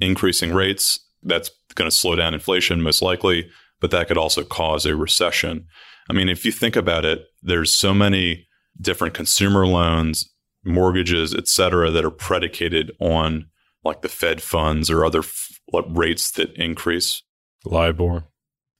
increasing 0.00 0.52
rates, 0.52 1.00
that's 1.22 1.50
going 1.74 1.90
to 1.90 1.96
slow 1.96 2.16
down 2.16 2.34
inflation 2.34 2.82
most 2.82 3.02
likely, 3.02 3.48
but 3.80 3.90
that 3.90 4.08
could 4.08 4.18
also 4.18 4.44
cause 4.44 4.86
a 4.86 4.96
recession. 4.96 5.66
I 6.10 6.12
mean, 6.12 6.28
if 6.28 6.44
you 6.44 6.52
think 6.52 6.76
about 6.76 7.04
it, 7.04 7.26
there's 7.42 7.72
so 7.72 7.92
many 7.92 8.46
different 8.80 9.14
consumer 9.14 9.66
loans, 9.66 10.30
mortgages, 10.64 11.34
et 11.34 11.48
cetera, 11.48 11.90
that 11.90 12.04
are 12.04 12.10
predicated 12.10 12.92
on 13.00 13.46
like 13.84 14.02
the 14.02 14.08
Fed 14.08 14.42
funds 14.42 14.90
or 14.90 15.04
other 15.04 15.20
f- 15.20 15.60
rates 15.90 16.30
that 16.32 16.52
increase, 16.54 17.22
LIBOR. 17.64 18.24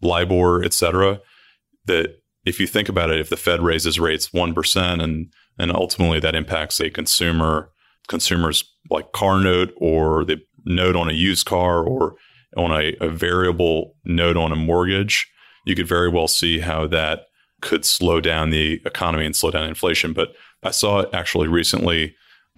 LIBOR, 0.03 0.65
et 0.65 0.73
cetera, 0.73 1.21
that 1.87 2.21
if 2.45 2.61
you 2.61 2.67
think 2.67 2.89
about 2.89 3.11
it, 3.11 3.21
if 3.21 3.29
the 3.29 3.37
Fed 3.37 3.61
raises 3.61 3.99
rates 4.01 4.31
1% 4.31 5.03
and, 5.03 5.33
and 5.59 5.73
ultimately 5.73 6.21
that 6.21 6.35
impacts 6.35 6.81
a 6.81 6.91
consumer, 6.91 7.71
consumer's 8.07 8.65
like 8.91 9.13
car 9.13 9.41
note 9.41 9.73
or 9.77 10.25
the 10.25 10.39
note 10.65 10.97
on 10.97 11.09
a 11.09 11.13
used 11.13 11.47
car 11.47 11.83
or 11.83 12.17
on 12.57 12.71
a, 12.73 12.95
a 13.01 13.09
variable 13.09 13.95
note 14.05 14.37
on 14.37 14.53
a 14.53 14.57
mortgage, 14.57 15.31
you 15.65 15.75
could 15.75 15.89
very 15.89 16.09
well 16.09 16.29
see 16.29 16.61
how 16.61 16.87
that 16.87 17.27
could 17.61 17.85
slow 17.85 18.21
down 18.21 18.51
the 18.51 18.81
economy 18.85 19.27
and 19.27 19.37
slow 19.37 19.51
down 19.51 19.69
inflation. 19.69 20.13
But 20.13 20.35
I 20.63 20.71
saw 20.71 21.01
it 21.01 21.11
actually 21.13 21.49
recently 21.49 22.15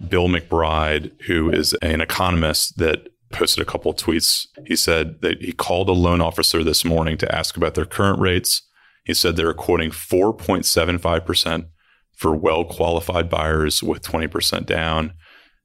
Bill 0.09 0.29
McBride, 0.29 1.13
who 1.23 1.51
is 1.51 1.75
an 1.83 2.01
economist 2.01 2.79
that 2.79 3.09
posted 3.31 3.63
a 3.63 3.71
couple 3.71 3.91
of 3.91 3.97
tweets. 3.97 4.47
He 4.67 4.77
said 4.77 5.21
that 5.23 5.41
he 5.41 5.53
called 5.53 5.89
a 5.89 5.93
loan 5.93 6.21
officer 6.21 6.65
this 6.65 6.85
morning 6.85 7.17
to 7.19 7.35
ask 7.35 7.57
about 7.57 7.75
their 7.75 7.85
current 7.85 8.19
rates. 8.19 8.63
He 9.05 9.15
said 9.15 9.37
they're 9.37 9.55
quoting 9.55 9.91
4.75% 9.91 11.67
for 12.15 12.35
well 12.35 12.65
qualified 12.65 13.31
buyers 13.31 13.83
with 13.83 14.03
20% 14.03 14.67
down. 14.67 15.15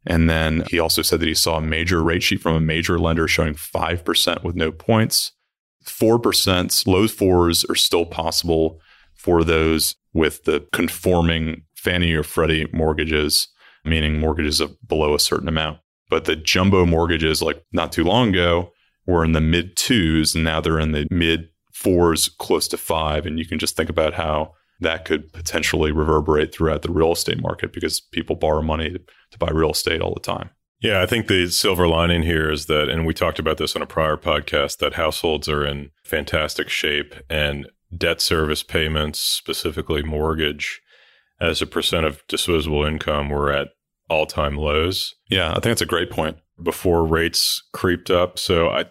And 0.06 0.30
then 0.30 0.64
he 0.70 0.80
also 0.80 1.02
said 1.02 1.20
that 1.20 1.28
he 1.28 1.34
saw 1.34 1.58
a 1.58 1.62
major 1.62 2.04
rate 2.04 2.24
sheet 2.24 2.42
from 2.42 2.56
a 2.56 2.60
major 2.60 3.00
lender 3.00 3.28
showing 3.28 3.56
5% 3.56 4.44
with 4.44 4.56
no 4.56 4.72
points. 4.72 5.32
4%, 5.86 6.88
low 6.88 7.08
fours 7.08 7.66
are 7.66 7.76
still 7.76 8.06
possible 8.06 8.80
for 9.16 9.44
those 9.44 9.96
with 10.14 10.44
the 10.44 10.68
conforming 10.72 11.64
Fannie 11.76 12.14
or 12.14 12.24
Freddie 12.24 12.68
mortgages, 12.72 13.48
meaning 13.84 14.20
mortgages 14.20 14.60
of 14.60 14.76
below 14.88 15.14
a 15.14 15.20
certain 15.20 15.48
amount. 15.48 15.80
But 16.10 16.26
the 16.26 16.36
jumbo 16.36 16.86
mortgages, 16.86 17.42
like 17.42 17.64
not 17.72 17.92
too 17.92 18.04
long 18.04 18.30
ago, 18.30 18.72
were 19.08 19.24
in 19.24 19.34
the 19.34 19.42
mid 19.42 19.76
twos, 19.76 20.36
and 20.36 20.44
now 20.44 20.62
they're 20.62 20.80
in 20.80 20.92
the 20.92 21.08
mid 21.10 21.50
fours, 21.74 22.30
close 22.30 22.68
to 22.70 22.78
five. 22.78 23.26
And 23.26 23.38
you 23.38 23.46
can 23.46 23.60
just 23.60 23.76
think 23.76 23.90
about 23.90 24.14
how 24.14 24.54
that 24.80 25.06
could 25.06 25.32
potentially 25.32 25.92
reverberate 25.92 26.54
throughout 26.54 26.82
the 26.82 26.92
real 26.92 27.14
estate 27.14 27.42
market 27.42 27.72
because 27.72 28.00
people 28.00 28.36
borrow 28.36 28.62
money 28.62 28.90
to, 28.90 29.00
to 29.32 29.38
buy 29.38 29.50
real 29.50 29.72
estate 29.72 30.02
all 30.02 30.14
the 30.14 30.20
time. 30.20 30.50
Yeah, 30.82 31.02
I 31.02 31.06
think 31.06 31.28
the 31.28 31.48
silver 31.50 31.88
lining 31.88 32.24
here 32.24 32.52
is 32.52 32.66
that, 32.66 32.90
and 32.90 33.06
we 33.06 33.14
talked 33.14 33.40
about 33.40 33.58
this 33.58 33.76
on 33.76 33.82
a 33.82 33.88
prior 33.88 34.18
podcast, 34.18 34.78
that 34.80 34.94
households 34.94 35.48
are 35.48 35.66
in 35.66 35.92
fantastic 36.04 36.70
shape 36.70 37.16
and 37.30 37.68
debt 37.96 38.22
service 38.22 38.62
payments, 38.62 39.20
specifically 39.20 40.04
mortgage, 40.04 40.82
as 41.40 41.62
a 41.62 41.66
percent 41.66 42.06
of 42.06 42.26
disposable 42.28 42.84
income, 42.84 43.30
were 43.30 43.52
at 43.52 43.70
all 44.10 44.26
time 44.26 44.58
lows. 44.58 45.16
Yeah, 45.30 45.52
I 45.52 45.54
think 45.54 45.64
that's 45.64 45.82
a 45.82 45.86
great 45.86 46.10
point. 46.10 46.38
Before 46.62 47.06
rates 47.06 47.64
creeped 47.74 48.10
up. 48.10 48.38
So 48.38 48.70
I, 48.70 48.86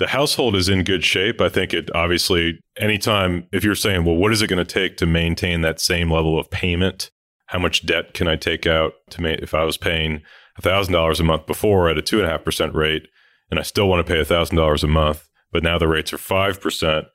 the 0.00 0.08
household 0.08 0.56
is 0.56 0.70
in 0.70 0.82
good 0.82 1.04
shape. 1.04 1.42
I 1.42 1.50
think 1.50 1.74
it 1.74 1.94
obviously, 1.94 2.58
anytime, 2.78 3.46
if 3.52 3.62
you're 3.62 3.74
saying, 3.74 4.06
well, 4.06 4.16
what 4.16 4.32
is 4.32 4.40
it 4.40 4.46
going 4.46 4.64
to 4.64 4.72
take 4.72 4.96
to 4.96 5.06
maintain 5.06 5.60
that 5.60 5.78
same 5.78 6.10
level 6.10 6.40
of 6.40 6.50
payment? 6.50 7.10
How 7.48 7.58
much 7.58 7.84
debt 7.84 8.14
can 8.14 8.26
I 8.26 8.36
take 8.36 8.66
out 8.66 8.94
to 9.10 9.20
make, 9.20 9.40
if 9.40 9.52
I 9.52 9.62
was 9.62 9.76
paying 9.76 10.22
$1,000 10.62 11.20
a 11.20 11.22
month 11.22 11.46
before 11.46 11.90
at 11.90 11.98
a 11.98 12.02
2.5% 12.02 12.72
rate, 12.72 13.08
and 13.50 13.60
I 13.60 13.62
still 13.62 13.90
want 13.90 14.06
to 14.06 14.10
pay 14.10 14.18
$1,000 14.18 14.82
a 14.82 14.86
month, 14.86 15.28
but 15.52 15.62
now 15.62 15.76
the 15.76 15.86
rates 15.86 16.14
are 16.14 16.18
5%, 16.18 17.06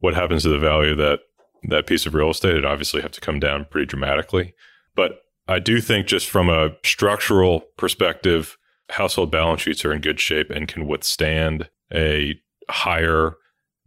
what 0.00 0.14
happens 0.14 0.42
to 0.42 0.50
the 0.50 0.58
value 0.58 0.92
of 0.92 0.98
that, 0.98 1.20
that 1.70 1.86
piece 1.86 2.04
of 2.04 2.12
real 2.12 2.28
estate? 2.28 2.56
It 2.56 2.64
obviously 2.66 3.00
have 3.00 3.12
to 3.12 3.22
come 3.22 3.40
down 3.40 3.66
pretty 3.70 3.86
dramatically. 3.86 4.52
But 4.94 5.12
I 5.46 5.60
do 5.60 5.80
think 5.80 6.06
just 6.06 6.28
from 6.28 6.50
a 6.50 6.72
structural 6.84 7.60
perspective, 7.78 8.58
household 8.90 9.30
balance 9.30 9.62
sheets 9.62 9.82
are 9.86 9.94
in 9.94 10.02
good 10.02 10.20
shape 10.20 10.50
and 10.50 10.68
can 10.68 10.86
withstand 10.86 11.70
a 11.92 12.34
higher 12.70 13.34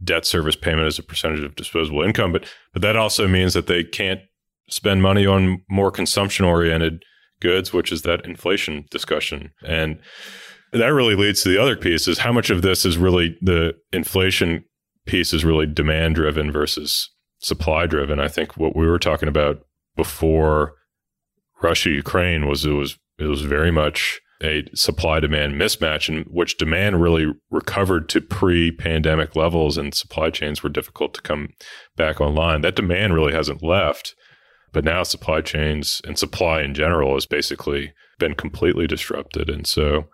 debt 0.03 0.25
service 0.25 0.55
payment 0.55 0.87
as 0.87 0.97
a 0.97 1.03
percentage 1.03 1.43
of 1.43 1.55
disposable 1.55 2.01
income. 2.01 2.31
But 2.31 2.45
but 2.73 2.81
that 2.81 2.95
also 2.95 3.27
means 3.27 3.53
that 3.53 3.67
they 3.67 3.83
can't 3.83 4.21
spend 4.69 5.01
money 5.01 5.25
on 5.25 5.61
more 5.69 5.91
consumption 5.91 6.45
oriented 6.45 7.03
goods, 7.41 7.73
which 7.73 7.91
is 7.91 8.03
that 8.03 8.25
inflation 8.25 8.85
discussion. 8.89 9.51
And 9.65 9.99
that 10.71 10.87
really 10.87 11.15
leads 11.15 11.43
to 11.43 11.49
the 11.49 11.61
other 11.61 11.75
piece 11.75 12.07
is 12.07 12.19
how 12.19 12.31
much 12.31 12.49
of 12.49 12.61
this 12.61 12.85
is 12.85 12.97
really 12.97 13.37
the 13.41 13.75
inflation 13.91 14.63
piece 15.05 15.33
is 15.33 15.43
really 15.43 15.65
demand 15.65 16.15
driven 16.15 16.51
versus 16.51 17.09
supply 17.39 17.85
driven. 17.87 18.19
I 18.19 18.27
think 18.27 18.55
what 18.55 18.75
we 18.75 18.87
were 18.87 18.99
talking 18.99 19.27
about 19.27 19.65
before 19.95 20.75
Russia 21.61 21.89
Ukraine 21.89 22.47
was 22.47 22.65
it 22.65 22.71
was 22.71 22.97
it 23.19 23.25
was 23.25 23.41
very 23.41 23.71
much 23.71 24.21
a 24.43 24.63
supply 24.73 25.19
demand 25.19 25.53
mismatch 25.53 26.09
in 26.09 26.23
which 26.23 26.57
demand 26.57 27.01
really 27.01 27.27
recovered 27.49 28.09
to 28.09 28.21
pre 28.21 28.71
pandemic 28.71 29.35
levels 29.35 29.77
and 29.77 29.93
supply 29.93 30.29
chains 30.29 30.63
were 30.63 30.69
difficult 30.69 31.13
to 31.13 31.21
come 31.21 31.49
back 31.95 32.19
online. 32.19 32.61
That 32.61 32.75
demand 32.75 33.13
really 33.13 33.33
hasn't 33.33 33.63
left, 33.63 34.15
but 34.71 34.83
now 34.83 35.03
supply 35.03 35.41
chains 35.41 36.01
and 36.05 36.17
supply 36.17 36.61
in 36.61 36.73
general 36.73 37.13
has 37.13 37.25
basically 37.25 37.93
been 38.19 38.35
completely 38.35 38.87
disrupted. 38.87 39.49
And 39.49 39.67
so 39.67 40.07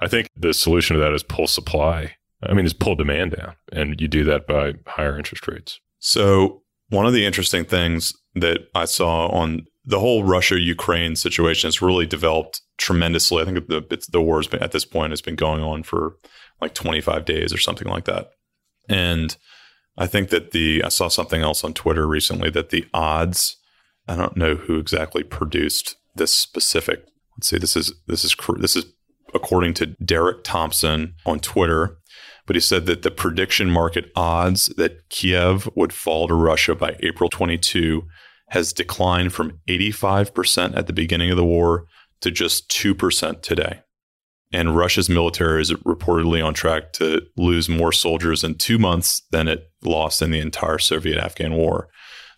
I 0.00 0.08
think 0.08 0.28
the 0.36 0.54
solution 0.54 0.94
to 0.94 1.00
that 1.00 1.12
is 1.12 1.22
pull 1.22 1.46
supply. 1.46 2.16
I 2.42 2.52
mean, 2.52 2.66
is 2.66 2.74
pull 2.74 2.94
demand 2.94 3.34
down. 3.36 3.54
And 3.72 4.00
you 4.00 4.08
do 4.08 4.22
that 4.24 4.46
by 4.46 4.74
higher 4.86 5.16
interest 5.16 5.48
rates. 5.48 5.80
So 5.98 6.62
one 6.90 7.06
of 7.06 7.14
the 7.14 7.24
interesting 7.24 7.64
things 7.64 8.12
that 8.34 8.60
I 8.74 8.84
saw 8.84 9.28
on 9.28 9.66
the 9.86 10.00
whole 10.00 10.24
Russia 10.24 10.58
Ukraine 10.60 11.14
situation 11.14 11.68
has 11.68 11.80
really 11.80 12.06
developed 12.06 12.60
tremendously. 12.76 13.40
I 13.40 13.44
think 13.44 13.68
the 13.68 14.06
the 14.10 14.20
war 14.20 14.38
has 14.38 14.48
been 14.48 14.62
at 14.62 14.72
this 14.72 14.84
point 14.84 15.12
has 15.12 15.22
been 15.22 15.36
going 15.36 15.62
on 15.62 15.84
for 15.84 16.16
like 16.60 16.74
25 16.74 17.24
days 17.24 17.52
or 17.52 17.58
something 17.58 17.88
like 17.88 18.04
that. 18.06 18.30
And 18.88 19.36
I 19.96 20.06
think 20.06 20.30
that 20.30 20.50
the 20.50 20.82
I 20.84 20.88
saw 20.88 21.08
something 21.08 21.40
else 21.40 21.62
on 21.62 21.72
Twitter 21.72 22.06
recently 22.06 22.50
that 22.50 22.70
the 22.70 22.84
odds 22.92 23.56
I 24.08 24.16
don't 24.16 24.36
know 24.36 24.56
who 24.56 24.78
exactly 24.78 25.22
produced 25.22 25.96
this 26.16 26.34
specific. 26.34 27.04
Let's 27.36 27.48
see. 27.48 27.58
This 27.58 27.76
is 27.76 27.94
this 28.06 28.24
is 28.24 28.34
this 28.58 28.76
is 28.76 28.86
according 29.34 29.74
to 29.74 29.86
Derek 29.86 30.42
Thompson 30.42 31.14
on 31.24 31.38
Twitter. 31.38 31.98
But 32.46 32.54
he 32.54 32.60
said 32.60 32.86
that 32.86 33.02
the 33.02 33.10
prediction 33.10 33.70
market 33.70 34.10
odds 34.14 34.66
that 34.76 35.08
Kiev 35.08 35.68
would 35.74 35.92
fall 35.92 36.28
to 36.28 36.34
Russia 36.34 36.76
by 36.76 36.96
April 37.00 37.28
22 37.28 38.04
has 38.48 38.72
declined 38.72 39.32
from 39.32 39.60
85% 39.68 40.76
at 40.76 40.86
the 40.86 40.92
beginning 40.92 41.30
of 41.30 41.36
the 41.36 41.44
war 41.44 41.86
to 42.20 42.30
just 42.30 42.68
2% 42.70 43.42
today. 43.42 43.80
And 44.52 44.76
Russia's 44.76 45.08
military 45.08 45.60
is 45.60 45.72
reportedly 45.72 46.44
on 46.44 46.54
track 46.54 46.92
to 46.94 47.22
lose 47.36 47.68
more 47.68 47.92
soldiers 47.92 48.44
in 48.44 48.54
two 48.54 48.78
months 48.78 49.22
than 49.32 49.48
it 49.48 49.70
lost 49.82 50.22
in 50.22 50.30
the 50.30 50.38
entire 50.38 50.78
Soviet 50.78 51.18
Afghan 51.18 51.54
war. 51.54 51.88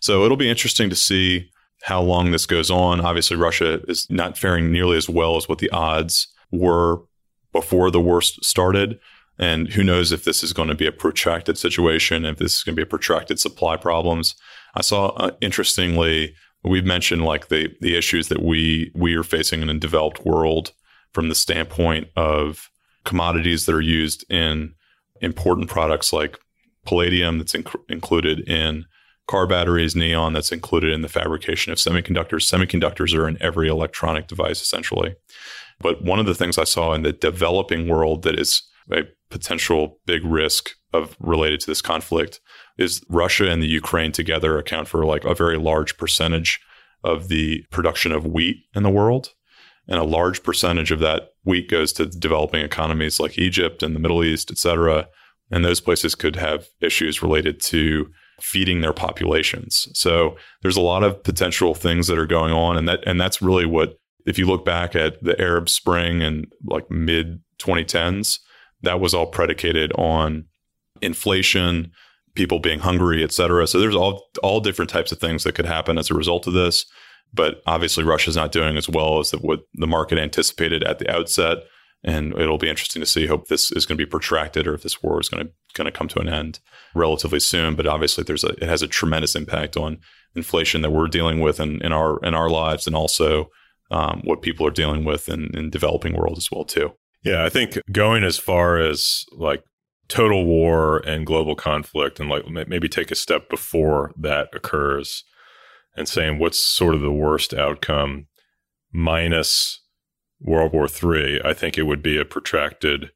So 0.01 0.25
it'll 0.25 0.37
be 0.37 0.49
interesting 0.49 0.89
to 0.89 0.95
see 0.95 1.49
how 1.83 2.01
long 2.01 2.31
this 2.31 2.45
goes 2.45 2.71
on. 2.71 2.99
Obviously, 2.99 3.37
Russia 3.37 3.81
is 3.87 4.07
not 4.09 4.37
faring 4.37 4.71
nearly 4.71 4.97
as 4.97 5.07
well 5.07 5.37
as 5.37 5.47
what 5.47 5.59
the 5.59 5.69
odds 5.69 6.27
were 6.51 7.01
before 7.51 7.91
the 7.91 8.01
war 8.01 8.21
started. 8.21 8.99
And 9.37 9.69
who 9.69 9.83
knows 9.83 10.11
if 10.11 10.25
this 10.25 10.43
is 10.43 10.51
going 10.51 10.67
to 10.67 10.75
be 10.75 10.87
a 10.87 10.91
protracted 10.91 11.57
situation, 11.57 12.25
if 12.25 12.37
this 12.37 12.57
is 12.57 12.63
going 12.63 12.75
to 12.75 12.79
be 12.79 12.83
a 12.83 12.89
protracted 12.89 13.39
supply 13.39 13.77
problems. 13.77 14.35
I 14.75 14.81
saw, 14.81 15.09
uh, 15.09 15.31
interestingly, 15.41 16.35
we've 16.63 16.85
mentioned 16.85 17.23
like 17.23 17.47
the 17.47 17.69
the 17.81 17.95
issues 17.95 18.27
that 18.27 18.43
we 18.43 18.91
we 18.95 19.15
are 19.15 19.23
facing 19.23 19.61
in 19.61 19.69
a 19.69 19.79
developed 19.79 20.25
world 20.25 20.73
from 21.13 21.29
the 21.29 21.35
standpoint 21.35 22.07
of 22.15 22.69
commodities 23.05 23.65
that 23.65 23.75
are 23.75 23.81
used 23.81 24.29
in 24.31 24.73
important 25.21 25.69
products 25.69 26.13
like 26.13 26.37
palladium 26.85 27.37
that's 27.37 27.53
inc- 27.53 27.81
included 27.89 28.47
in 28.47 28.85
car 29.27 29.47
batteries, 29.47 29.95
neon 29.95 30.33
that's 30.33 30.51
included 30.51 30.91
in 30.91 31.01
the 31.01 31.09
fabrication 31.09 31.71
of 31.71 31.77
semiconductors. 31.77 32.47
Semiconductors 32.47 33.15
are 33.15 33.27
in 33.27 33.41
every 33.41 33.67
electronic 33.67 34.27
device 34.27 34.61
essentially. 34.61 35.15
But 35.79 36.03
one 36.03 36.19
of 36.19 36.25
the 36.25 36.35
things 36.35 36.57
I 36.57 36.63
saw 36.65 36.93
in 36.93 37.03
the 37.03 37.13
developing 37.13 37.87
world 37.87 38.23
that 38.23 38.37
is 38.37 38.63
a 38.91 39.03
potential 39.29 39.99
big 40.05 40.25
risk 40.25 40.71
of 40.93 41.15
related 41.19 41.59
to 41.61 41.67
this 41.67 41.81
conflict 41.81 42.39
is 42.79 43.03
Russia 43.09 43.49
and 43.49 43.61
the 43.61 43.67
Ukraine 43.67 44.11
together 44.11 44.57
account 44.57 44.87
for 44.87 45.05
like 45.05 45.25
a 45.25 45.35
very 45.35 45.57
large 45.57 45.97
percentage 45.97 46.59
of 47.03 47.27
the 47.27 47.63
production 47.71 48.11
of 48.11 48.25
wheat 48.25 48.57
in 48.73 48.83
the 48.83 48.89
world. 48.89 49.33
And 49.87 49.99
a 49.99 50.03
large 50.03 50.43
percentage 50.43 50.91
of 50.91 50.99
that 50.99 51.29
wheat 51.43 51.69
goes 51.69 51.91
to 51.93 52.05
developing 52.05 52.61
economies 52.61 53.19
like 53.19 53.37
Egypt 53.37 53.81
and 53.81 53.95
the 53.95 53.99
Middle 53.99 54.23
East, 54.23 54.51
et 54.51 54.57
cetera. 54.57 55.07
And 55.51 55.65
those 55.65 55.81
places 55.81 56.13
could 56.13 56.35
have 56.35 56.67
issues 56.79 57.23
related 57.23 57.59
to 57.63 58.07
feeding 58.39 58.81
their 58.81 58.93
populations. 58.93 59.89
So 59.93 60.37
there's 60.61 60.77
a 60.77 60.81
lot 60.81 61.03
of 61.03 61.23
potential 61.23 61.73
things 61.73 62.07
that 62.07 62.19
are 62.19 62.27
going 62.27 62.53
on. 62.53 62.77
And 62.77 62.87
that 62.87 62.99
and 63.05 63.19
that's 63.19 63.41
really 63.41 63.65
what 63.65 63.97
if 64.25 64.37
you 64.37 64.45
look 64.45 64.63
back 64.63 64.95
at 64.95 65.21
the 65.23 65.39
Arab 65.41 65.69
Spring 65.69 66.21
and 66.21 66.45
like 66.65 66.89
mid 66.91 67.41
2010s, 67.59 68.39
that 68.83 68.99
was 68.99 69.13
all 69.13 69.27
predicated 69.27 69.91
on 69.93 70.45
inflation, 71.01 71.91
people 72.39 72.59
being 72.59 72.79
hungry, 72.79 73.21
et 73.21 73.33
cetera. 73.33 73.67
So 73.67 73.79
there's 73.79 74.01
all 74.01 74.29
all 74.41 74.61
different 74.61 74.89
types 74.89 75.11
of 75.11 75.19
things 75.19 75.43
that 75.43 75.55
could 75.55 75.65
happen 75.65 75.97
as 75.97 76.09
a 76.09 76.15
result 76.15 76.47
of 76.47 76.53
this. 76.53 76.85
But 77.33 77.61
obviously, 77.65 78.03
Russia's 78.03 78.37
not 78.37 78.53
doing 78.53 78.77
as 78.77 78.87
well 78.89 79.19
as 79.19 79.31
the, 79.31 79.37
what 79.37 79.59
the 79.73 79.87
market 79.87 80.17
anticipated 80.17 80.83
at 80.83 80.97
the 80.99 81.11
outset, 81.15 81.57
and 82.01 82.33
it'll 82.41 82.57
be 82.57 82.69
interesting 82.69 83.01
to 83.01 83.05
see. 83.05 83.27
Hope 83.27 83.47
this 83.47 83.71
is 83.71 83.85
going 83.85 83.97
to 83.97 84.05
be 84.05 84.09
protracted, 84.09 84.67
or 84.67 84.73
if 84.73 84.83
this 84.83 85.03
war 85.03 85.19
is 85.19 85.29
going 85.29 85.45
to 85.45 85.51
going 85.75 85.91
to 85.91 85.97
come 85.97 86.07
to 86.07 86.19
an 86.19 86.29
end 86.29 86.59
relatively 86.95 87.41
soon. 87.41 87.75
But 87.75 87.87
obviously, 87.87 88.23
there's 88.23 88.45
a 88.45 88.51
it 88.63 88.69
has 88.69 88.81
a 88.81 88.87
tremendous 88.87 89.35
impact 89.35 89.77
on 89.77 89.99
inflation 90.35 90.81
that 90.81 90.91
we're 90.91 91.07
dealing 91.07 91.39
with 91.39 91.59
in, 91.59 91.81
in 91.81 91.91
our 91.91 92.19
in 92.23 92.33
our 92.33 92.49
lives, 92.49 92.87
and 92.87 92.95
also 92.95 93.49
um, 93.91 94.21
what 94.23 94.41
people 94.41 94.65
are 94.65 94.71
dealing 94.81 95.03
with 95.03 95.29
in, 95.29 95.51
in 95.53 95.69
developing 95.69 96.13
world 96.13 96.37
as 96.37 96.49
well 96.51 96.65
too. 96.65 96.93
Yeah, 97.23 97.45
I 97.45 97.49
think 97.49 97.77
going 97.91 98.23
as 98.23 98.37
far 98.37 98.79
as 98.79 99.25
like 99.33 99.61
total 100.09 100.45
war 100.45 100.97
and 101.07 101.25
global 101.25 101.55
conflict 101.55 102.19
and 102.19 102.29
like 102.29 102.47
maybe 102.49 102.89
take 102.89 103.11
a 103.11 103.15
step 103.15 103.49
before 103.49 104.11
that 104.17 104.49
occurs 104.53 105.23
and 105.95 106.09
saying 106.09 106.39
what's 106.39 106.59
sort 106.59 106.95
of 106.95 107.01
the 107.01 107.11
worst 107.11 107.53
outcome 107.53 108.27
minus 108.91 109.81
World 110.41 110.73
War 110.73 110.87
III, 110.87 111.41
I 111.43 111.53
think 111.53 111.77
it 111.77 111.83
would 111.83 112.01
be 112.01 112.17
a 112.17 112.25
protracted 112.25 113.11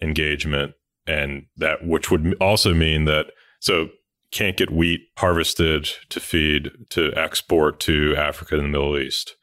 engagement 0.00 0.74
and 1.06 1.46
that 1.56 1.86
which 1.86 2.10
would 2.10 2.34
also 2.40 2.72
mean 2.74 3.04
that 3.04 3.26
so 3.60 3.88
can't 4.30 4.56
get 4.56 4.70
wheat 4.70 5.00
harvested 5.16 5.90
to 6.10 6.20
feed 6.20 6.70
to 6.90 7.12
export 7.16 7.80
to 7.80 8.14
Africa 8.16 8.56
and 8.56 8.64
the 8.64 8.68
Middle 8.68 8.98
East. 8.98 9.36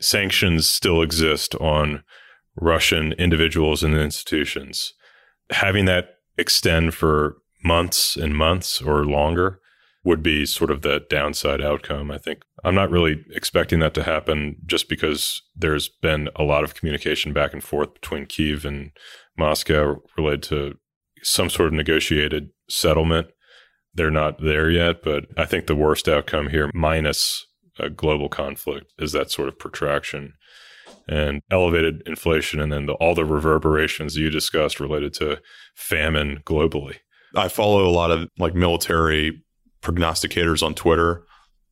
Sanctions 0.00 0.66
still 0.66 1.02
exist 1.02 1.54
on 1.56 2.02
Russian 2.56 3.12
individuals 3.12 3.82
and 3.82 3.94
institutions. 3.94 4.94
Having 5.50 5.84
that 5.84 6.16
extend 6.36 6.94
for 6.94 7.38
months 7.64 8.16
and 8.16 8.36
months 8.36 8.80
or 8.80 9.04
longer 9.04 9.60
would 10.04 10.22
be 10.22 10.44
sort 10.44 10.70
of 10.70 10.82
the 10.82 11.04
downside 11.08 11.60
outcome. 11.60 12.10
I 12.10 12.18
think 12.18 12.42
I'm 12.64 12.74
not 12.74 12.90
really 12.90 13.24
expecting 13.30 13.78
that 13.80 13.94
to 13.94 14.02
happen 14.02 14.56
just 14.66 14.88
because 14.88 15.42
there's 15.54 15.88
been 15.88 16.28
a 16.34 16.42
lot 16.42 16.64
of 16.64 16.74
communication 16.74 17.32
back 17.32 17.52
and 17.52 17.62
forth 17.62 17.94
between 17.94 18.26
Kiev 18.26 18.64
and 18.64 18.90
Moscow 19.38 20.02
related 20.18 20.42
to 20.44 20.78
some 21.22 21.48
sort 21.48 21.68
of 21.68 21.74
negotiated 21.74 22.50
settlement. 22.68 23.28
They're 23.94 24.10
not 24.10 24.42
there 24.42 24.70
yet, 24.70 25.02
but 25.04 25.26
I 25.36 25.44
think 25.44 25.66
the 25.66 25.76
worst 25.76 26.08
outcome 26.08 26.48
here, 26.48 26.70
minus 26.74 27.46
a 27.78 27.88
global 27.88 28.28
conflict, 28.28 28.92
is 28.98 29.12
that 29.12 29.30
sort 29.30 29.48
of 29.48 29.58
protraction 29.58 30.34
and 31.08 31.42
elevated 31.50 32.02
inflation, 32.06 32.60
and 32.60 32.72
then 32.72 32.86
the, 32.86 32.94
all 32.94 33.14
the 33.14 33.24
reverberations 33.24 34.16
you 34.16 34.30
discussed 34.30 34.80
related 34.80 35.12
to 35.14 35.40
famine 35.74 36.42
globally. 36.44 36.96
I 37.34 37.48
follow 37.48 37.86
a 37.86 37.90
lot 37.90 38.10
of 38.10 38.28
like 38.38 38.54
military 38.54 39.42
prognosticators 39.82 40.62
on 40.62 40.74
Twitter, 40.74 41.24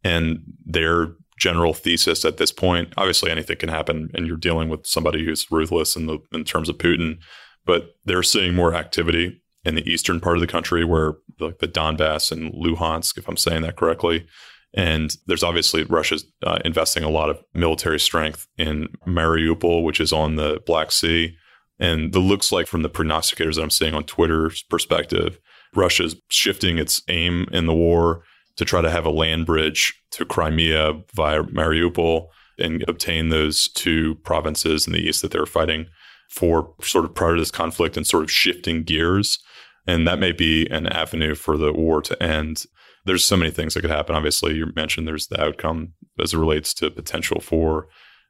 and 0.02 0.40
their 0.64 1.12
general 1.38 1.72
thesis 1.72 2.24
at 2.24 2.36
this 2.36 2.52
point. 2.52 2.92
Obviously, 2.96 3.30
anything 3.30 3.56
can 3.56 3.68
happen, 3.68 4.10
and 4.14 4.26
you're 4.26 4.36
dealing 4.36 4.68
with 4.68 4.86
somebody 4.86 5.24
who's 5.24 5.50
ruthless 5.50 5.96
in 5.96 6.06
the 6.06 6.18
in 6.32 6.44
terms 6.44 6.68
of 6.68 6.78
Putin. 6.78 7.18
But 7.66 7.90
they're 8.04 8.22
seeing 8.22 8.54
more 8.54 8.74
activity 8.74 9.42
in 9.64 9.74
the 9.74 9.88
eastern 9.88 10.20
part 10.20 10.36
of 10.36 10.40
the 10.40 10.46
country, 10.46 10.84
where 10.84 11.14
like 11.38 11.58
the 11.58 11.68
Donbass 11.68 12.32
and 12.32 12.52
Luhansk, 12.52 13.18
if 13.18 13.28
I'm 13.28 13.36
saying 13.36 13.62
that 13.62 13.76
correctly, 13.76 14.26
And 14.74 15.16
there's 15.26 15.42
obviously 15.42 15.82
Russia's 15.84 16.24
uh, 16.44 16.58
investing 16.64 17.02
a 17.02 17.10
lot 17.10 17.30
of 17.30 17.42
military 17.54 17.98
strength 17.98 18.46
in 18.56 18.88
Mariupol, 19.06 19.82
which 19.82 20.00
is 20.00 20.12
on 20.12 20.36
the 20.36 20.60
Black 20.64 20.92
Sea. 20.92 21.36
And 21.78 22.14
it 22.14 22.18
looks 22.18 22.52
like 22.52 22.66
from 22.66 22.82
the 22.82 22.90
prognosticators 22.90 23.56
that 23.56 23.62
I'm 23.62 23.70
seeing 23.70 23.94
on 23.94 24.04
Twitter's 24.04 24.62
perspective, 24.62 25.40
Russia's 25.74 26.16
shifting 26.28 26.78
its 26.78 27.02
aim 27.08 27.48
in 27.52 27.66
the 27.66 27.74
war 27.74 28.22
to 28.56 28.64
try 28.64 28.80
to 28.80 28.90
have 28.90 29.06
a 29.06 29.10
land 29.10 29.46
bridge 29.46 29.94
to 30.12 30.24
Crimea 30.24 31.00
via 31.14 31.42
Mariupol 31.44 32.26
and 32.58 32.84
obtain 32.86 33.30
those 33.30 33.68
two 33.68 34.16
provinces 34.16 34.86
in 34.86 34.92
the 34.92 35.00
east 35.00 35.22
that 35.22 35.30
they 35.30 35.38
were 35.38 35.46
fighting 35.46 35.86
for 36.28 36.74
sort 36.82 37.04
of 37.04 37.14
prior 37.14 37.34
to 37.34 37.40
this 37.40 37.50
conflict 37.50 37.96
and 37.96 38.06
sort 38.06 38.22
of 38.22 38.30
shifting 38.30 38.82
gears. 38.82 39.38
And 39.86 40.06
that 40.06 40.18
may 40.18 40.32
be 40.32 40.66
an 40.70 40.86
avenue 40.86 41.34
for 41.34 41.56
the 41.56 41.72
war 41.72 42.02
to 42.02 42.22
end. 42.22 42.64
There's 43.04 43.24
so 43.24 43.36
many 43.36 43.50
things 43.50 43.74
that 43.74 43.80
could 43.80 43.90
happen. 43.90 44.14
Obviously, 44.14 44.54
you 44.54 44.72
mentioned 44.76 45.06
there's 45.06 45.28
the 45.28 45.40
outcome 45.40 45.94
as 46.22 46.34
it 46.34 46.38
relates 46.38 46.74
to 46.74 46.90
potential 46.90 47.40
for 47.40 47.88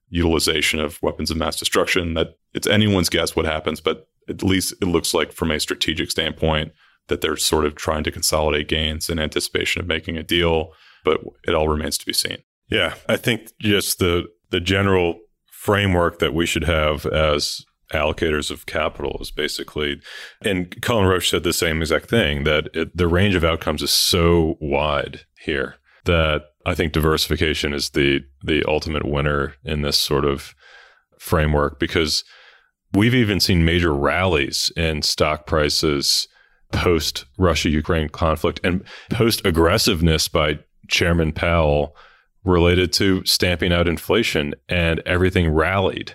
utilization 0.08 0.80
of 0.80 1.00
weapons 1.02 1.30
of 1.30 1.36
mass 1.36 1.56
destruction. 1.56 2.14
That 2.14 2.34
it's 2.54 2.66
anyone's 2.66 3.08
guess 3.08 3.34
what 3.34 3.46
happens, 3.46 3.80
but 3.80 4.08
at 4.28 4.42
least 4.42 4.74
it 4.80 4.86
looks 4.86 5.14
like 5.14 5.32
from 5.32 5.50
a 5.50 5.60
strategic 5.60 6.10
standpoint 6.10 6.72
that 7.08 7.20
they're 7.20 7.36
sort 7.36 7.66
of 7.66 7.74
trying 7.74 8.04
to 8.04 8.10
consolidate 8.12 8.68
gains 8.68 9.08
in 9.08 9.18
anticipation 9.18 9.80
of 9.80 9.88
making 9.88 10.16
a 10.16 10.22
deal. 10.22 10.72
But 11.04 11.20
it 11.44 11.54
all 11.54 11.68
remains 11.68 11.98
to 11.98 12.06
be 12.06 12.12
seen. 12.12 12.38
Yeah, 12.68 12.94
I 13.08 13.16
think 13.16 13.50
just 13.60 13.98
the 13.98 14.26
the 14.50 14.60
general 14.60 15.18
framework 15.46 16.18
that 16.20 16.34
we 16.34 16.46
should 16.46 16.64
have 16.64 17.06
as 17.06 17.64
allocators 17.92 18.50
of 18.50 18.66
capital 18.66 19.18
is 19.20 19.30
basically, 19.30 20.00
and 20.42 20.80
Cullen 20.82 21.06
Roche 21.06 21.30
said 21.30 21.42
the 21.42 21.52
same 21.52 21.80
exact 21.80 22.09
thing 22.09 22.44
that 22.44 22.68
it, 22.75 22.97
the 22.97 23.09
range 23.09 23.35
of 23.35 23.44
outcomes 23.44 23.82
is 23.82 23.90
so 23.90 24.56
wide 24.61 25.20
here 25.40 25.76
that 26.04 26.42
I 26.66 26.75
think 26.75 26.92
diversification 26.92 27.73
is 27.73 27.90
the 27.90 28.20
the 28.42 28.64
ultimate 28.66 29.06
winner 29.06 29.54
in 29.64 29.82
this 29.82 29.99
sort 29.99 30.25
of 30.25 30.54
framework 31.18 31.78
because 31.78 32.25
we've 32.92 33.14
even 33.14 33.40
seen 33.40 33.64
major 33.64 33.94
rallies 33.94 34.73
in 34.76 35.02
stock 35.02 35.47
prices 35.47 36.28
post 36.73 37.25
Russia 37.38 37.68
Ukraine 37.68 38.09
conflict 38.09 38.61
and 38.62 38.85
post 39.11 39.44
aggressiveness 39.44 40.28
by 40.28 40.59
Chairman 40.88 41.32
Powell 41.32 41.97
related 42.44 42.92
to 42.94 43.25
stamping 43.25 43.73
out 43.73 43.88
inflation 43.88 44.54
and 44.68 45.00
everything 45.04 45.50
rallied. 45.50 46.14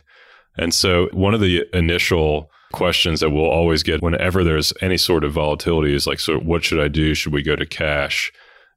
And 0.57 0.73
so 0.73 1.09
one 1.11 1.33
of 1.33 1.41
the 1.41 1.65
initial 1.73 2.49
questions 2.73 3.19
that 3.19 3.29
we'll 3.29 3.45
always 3.45 3.83
get 3.83 4.01
whenever 4.01 4.43
there's 4.43 4.73
any 4.81 4.97
sort 4.97 5.23
of 5.23 5.33
volatility 5.33 5.93
is 5.93 6.07
like, 6.07 6.19
so 6.19 6.37
what 6.39 6.63
should 6.63 6.79
I 6.79 6.87
do? 6.87 7.13
Should 7.13 7.33
we 7.33 7.41
go 7.41 7.55
to 7.55 7.65
cash? 7.65 8.31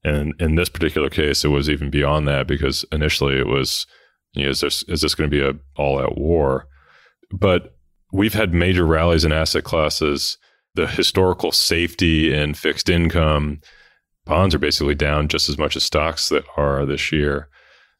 And 0.04 0.35
in 0.40 0.54
this 0.54 0.68
particular 0.68 1.11
case, 1.11 1.44
it 1.44 1.49
was 1.49 1.68
even 1.68 1.90
beyond 1.90 2.28
that 2.28 2.47
because 2.47 2.85
initially 2.92 3.37
it 3.38 3.47
was, 3.47 3.87
you 4.35 4.44
know, 4.44 4.50
is 4.50 4.61
this, 4.61 4.85
is 4.85 5.00
this 5.00 5.14
going 5.14 5.28
to 5.28 5.37
be 5.37 5.42
a 5.42 5.54
all 5.80 6.00
out 6.00 6.16
war? 6.16 6.66
But 7.32 7.76
we've 8.12 8.35
had 8.35 8.54
major 8.54 8.87
rallies 8.87 9.25
in 9.25 9.32
asset 9.32 9.64
classes. 9.64 10.38
The 10.75 10.87
historical 10.87 11.50
safety 11.50 12.32
in 12.32 12.54
fixed 12.54 12.88
income 12.88 13.61
bonds 14.25 14.54
are 14.54 14.61
basically 14.61 14.94
down 14.94 15.26
just 15.26 15.49
as 15.49 15.58
much 15.58 15.75
as 15.75 15.82
stocks 15.82 16.28
that 16.28 16.44
are 16.56 16.87
this 16.87 17.11
year. 17.11 17.49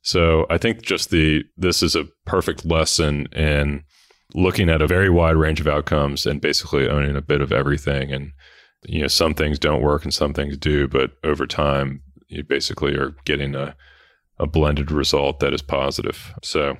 So 0.02 0.47
I 0.49 0.59
think 0.59 0.83
just 0.83 1.11
the 1.11 1.45
this 1.57 1.83
is 1.83 1.95
a 1.95 2.09
perfect 2.25 2.64
lesson 2.64 3.26
in 3.35 3.85
looking 4.35 4.69
at 4.69 4.83
a 4.83 4.87
very 4.87 5.11
wide 5.11 5.37
range 5.37 5.61
of 5.61 5.67
outcomes 5.67 6.26
and 6.26 6.40
basically 6.40 6.88
owning 6.88 7.17
a 7.17 7.23
bit 7.23 7.40
of 7.40 7.52
everything. 7.52 8.12
And 8.12 8.33
you 8.85 9.02
know, 9.02 9.09
some 9.09 9.35
things 9.35 9.59
don't 9.59 9.83
work 9.83 10.05
and 10.05 10.14
some 10.14 10.33
things 10.33 10.57
do, 10.57 10.87
but 10.87 11.12
over 11.25 11.47
time, 11.47 12.02
you 12.28 12.45
basically 12.45 12.95
are 12.95 13.14
getting 13.25 13.55
a 13.55 13.75
a 14.38 14.47
blended 14.47 14.90
result 14.90 15.40
that 15.40 15.52
is 15.52 15.62
positive. 15.62 16.33
So 16.43 16.78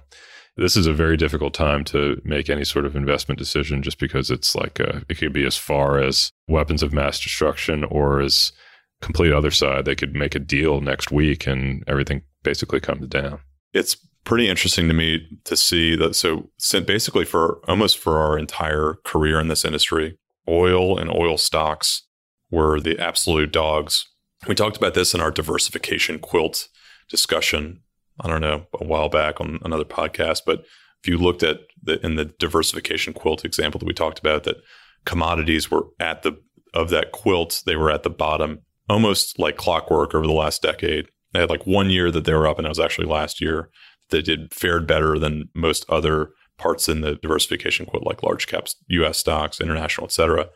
this 0.57 0.77
is 0.77 0.87
a 0.87 0.93
very 0.93 1.17
difficult 1.17 1.55
time 1.55 1.85
to 1.85 2.21
make 2.25 2.51
any 2.51 2.65
sort 2.65 2.85
of 2.85 2.97
investment 2.97 3.39
decision 3.39 3.83
just 3.83 3.99
because 3.99 4.31
it's 4.31 4.55
like 4.55 4.81
a, 4.81 5.05
it 5.09 5.17
could 5.19 5.33
be 5.33 5.47
as 5.47 5.57
far 5.57 5.99
as 5.99 6.33
weapons 6.49 6.83
of 6.83 6.93
mass 6.93 7.21
destruction 7.21 7.85
or 7.85 8.21
as 8.21 8.53
complete 9.01 9.33
other 9.33 9.51
side. 9.51 9.85
They 9.85 9.95
could 9.95 10.14
make 10.14 10.35
a 10.35 10.40
deal 10.40 10.81
next 10.81 11.12
week 11.12 11.47
and 11.47 11.85
everything 11.87 12.23
basically 12.49 12.81
comes 12.81 13.07
down. 13.09 13.41
It's 13.75 13.95
pretty 14.25 14.49
interesting 14.49 14.89
to 14.89 14.95
me 14.95 15.27
to 15.45 15.55
see 15.55 15.95
that. 15.97 16.17
So, 16.17 16.49
basically, 16.87 17.27
for 17.27 17.61
almost 17.69 17.99
for 17.99 18.19
our 18.19 18.39
entire 18.39 18.97
career 19.05 19.39
in 19.39 19.49
this 19.49 19.67
industry, 19.67 20.17
oil 20.49 20.99
and 20.99 21.11
oil 21.11 21.37
stocks 21.37 22.07
were 22.51 22.81
the 22.81 22.99
absolute 22.99 23.53
dogs. 23.53 24.07
We 24.47 24.55
talked 24.55 24.79
about 24.79 24.95
this 24.95 25.13
in 25.13 25.21
our 25.21 25.31
diversification 25.31 26.19
quilt 26.21 26.69
discussion. 27.11 27.81
I 28.21 28.29
don't 28.29 28.41
know 28.41 28.67
a 28.81 28.85
while 28.85 29.11
back 29.11 29.43
on 29.43 29.59
another 29.63 29.85
podcast, 29.85 30.41
but 30.47 30.61
if 31.03 31.09
you 31.09 31.19
looked 31.19 31.43
at 31.43 31.59
the 31.83 32.05
in 32.05 32.15
the 32.15 32.25
diversification 32.25 33.13
quilt 33.13 33.45
example 33.45 33.79
that 33.79 33.87
we 33.87 33.93
talked 33.93 34.19
about, 34.19 34.45
that 34.45 34.57
commodities 35.05 35.71
were 35.71 35.85
at 36.01 36.23
the 36.23 36.41
of 36.73 36.89
that 36.89 37.13
quilt, 37.13 37.63
they 37.67 37.77
were 37.77 37.91
at 37.91 38.05
the 38.05 38.11
bottom, 38.11 38.61
almost 38.89 39.39
like 39.39 39.59
clockwork 39.59 40.15
over 40.15 40.27
the 40.27 40.33
last 40.33 40.63
decade. 40.63 41.09
They 41.33 41.41
had 41.41 41.51
like 41.51 41.67
one 41.67 41.91
year 41.91 42.11
that 42.11 42.25
they 42.25 42.33
were 42.33 42.47
up, 42.47 42.59
and 42.59 42.67
it 42.67 42.71
was 42.71 42.81
actually 42.81 43.07
last 43.07 43.41
year 43.41 43.71
they 44.11 44.23
did 44.23 44.53
fared 44.55 44.87
better 44.87 45.19
than 45.19 45.51
most 45.55 45.85
other 45.88 46.31
parts 46.57 46.88
in 46.88 47.03
the 47.03 47.17
diversification 47.17 47.87
quote, 47.87 48.05
like 48.05 48.23
large 48.23 48.47
caps, 48.47 48.77
U.S. 48.88 49.19
stocks, 49.19 49.61
international, 49.61 50.07
et 50.07 50.12
cetera. 50.12 50.49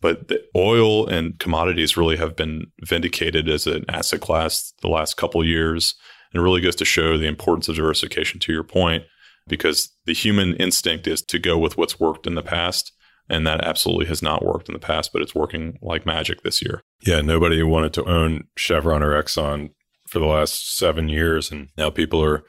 But 0.00 0.28
the 0.28 0.42
oil 0.56 1.06
and 1.06 1.38
commodities 1.38 1.96
really 1.96 2.16
have 2.16 2.36
been 2.36 2.66
vindicated 2.80 3.48
as 3.48 3.66
an 3.66 3.84
asset 3.88 4.20
class 4.20 4.72
the 4.82 4.88
last 4.88 5.16
couple 5.16 5.44
years, 5.44 5.94
and 6.32 6.40
it 6.40 6.44
really 6.44 6.60
goes 6.60 6.76
to 6.76 6.84
show 6.84 7.18
the 7.18 7.26
importance 7.26 7.68
of 7.68 7.76
diversification. 7.76 8.38
To 8.40 8.52
your 8.52 8.64
point, 8.64 9.04
because 9.48 9.90
the 10.04 10.14
human 10.14 10.54
instinct 10.56 11.06
is 11.06 11.22
to 11.22 11.38
go 11.38 11.58
with 11.58 11.76
what's 11.76 12.00
worked 12.00 12.26
in 12.26 12.34
the 12.34 12.42
past. 12.42 12.92
And 13.26 13.46
that 13.46 13.64
absolutely 13.64 14.04
has 14.06 14.20
not 14.20 14.44
worked 14.44 14.68
in 14.68 14.74
the 14.74 14.78
past, 14.78 15.10
but 15.10 15.22
it's 15.22 15.34
working 15.34 15.78
like 15.80 16.04
magic 16.04 16.42
this 16.42 16.60
year. 16.60 16.82
Yeah, 17.06 17.22
nobody 17.22 17.62
wanted 17.62 17.94
to 17.94 18.04
own 18.04 18.44
Chevron 18.54 19.02
or 19.02 19.20
Exxon 19.20 19.70
for 20.14 20.20
the 20.20 20.26
last 20.26 20.76
seven 20.76 21.08
years, 21.08 21.50
and 21.50 21.70
now 21.76 21.90
people 21.90 22.22
are 22.22 22.44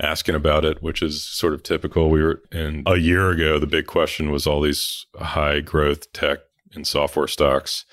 asking 0.00 0.34
about 0.34 0.64
it, 0.64 0.82
which 0.82 1.02
is 1.02 1.22
sort 1.22 1.52
of 1.52 1.62
typical. 1.62 2.08
We 2.08 2.22
were 2.22 2.42
in 2.50 2.82
a 2.86 2.96
year 2.96 3.30
ago, 3.30 3.58
the 3.58 3.66
big 3.66 3.86
question 3.86 4.30
was 4.30 4.46
all 4.46 4.62
these 4.62 5.04
high 5.16 5.60
growth 5.60 6.10
tech 6.14 6.38
and 6.72 6.86
software 6.86 7.28
stocks, 7.28 7.84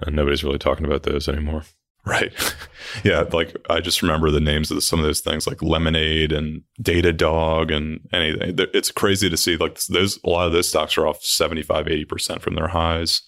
and 0.00 0.16
nobody's 0.16 0.42
really 0.42 0.58
talking 0.58 0.86
about 0.86 1.02
those 1.02 1.28
anymore. 1.28 1.64
Right. 2.06 2.32
yeah. 3.04 3.24
Like 3.30 3.54
I 3.68 3.80
just 3.80 4.00
remember 4.00 4.30
the 4.30 4.40
names 4.40 4.70
of 4.70 4.82
some 4.82 4.98
of 4.98 5.04
those 5.04 5.20
things 5.20 5.46
like 5.46 5.62
Lemonade 5.62 6.32
and 6.32 6.62
Datadog 6.82 7.70
and 7.70 8.00
anything. 8.14 8.54
It's 8.72 8.90
crazy 8.90 9.28
to 9.28 9.36
see 9.36 9.58
like 9.58 9.78
those, 9.90 10.18
a 10.24 10.30
lot 10.30 10.46
of 10.46 10.54
those 10.54 10.70
stocks 10.70 10.96
are 10.96 11.06
off 11.06 11.22
75, 11.22 11.84
80% 11.84 12.40
from 12.40 12.54
their 12.54 12.68
highs. 12.68 13.20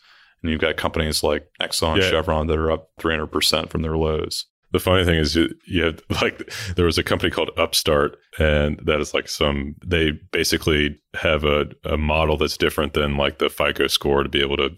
And 0.43 0.51
you've 0.51 0.63
got 0.63 0.79
companies 0.79 1.23
like 1.23 1.47
Exxon, 1.61 1.99
yeah. 1.99 2.09
Chevron 2.09 2.47
that 2.47 2.57
are 2.57 2.73
up 2.73 2.89
300% 2.99 3.69
from 3.69 3.83
their 3.83 3.99
lows 3.99 4.47
the 4.73 4.79
funny 4.79 5.05
thing 5.05 5.17
is 5.17 5.37
you 5.37 5.83
have 5.83 6.01
like 6.23 6.53
there 6.77 6.87
was 6.87 6.99
a 6.99 7.03
company 7.03 7.31
called 7.31 7.51
upstart 7.57 8.17
and 8.39 8.81
that 8.85 9.01
is 9.01 9.15
like 9.15 9.29
some 9.29 9.75
they 9.85 10.13
basically 10.33 10.99
have 11.15 11.45
a, 11.45 11.67
a 11.85 11.97
model 11.97 12.37
that's 12.37 12.57
different 12.57 12.93
than 12.93 13.17
like 13.17 13.39
the 13.39 13.51
fico 13.51 13.87
score 13.87 14.23
to 14.23 14.29
be 14.29 14.43
able 14.43 14.57
to 14.57 14.71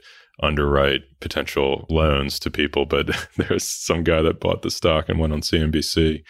underwrite 0.43 1.03
potential 1.21 1.87
loans 1.91 2.39
to 2.39 2.51
people 2.51 2.87
but 2.87 3.11
there's 3.37 3.67
some 3.67 4.03
guy 4.03 4.23
that 4.23 4.41
bought 4.41 4.63
the 4.63 4.71
stock 4.71 5.09
and 5.09 5.19
went 5.19 5.33
on 5.33 5.41
cnbc 5.41 6.23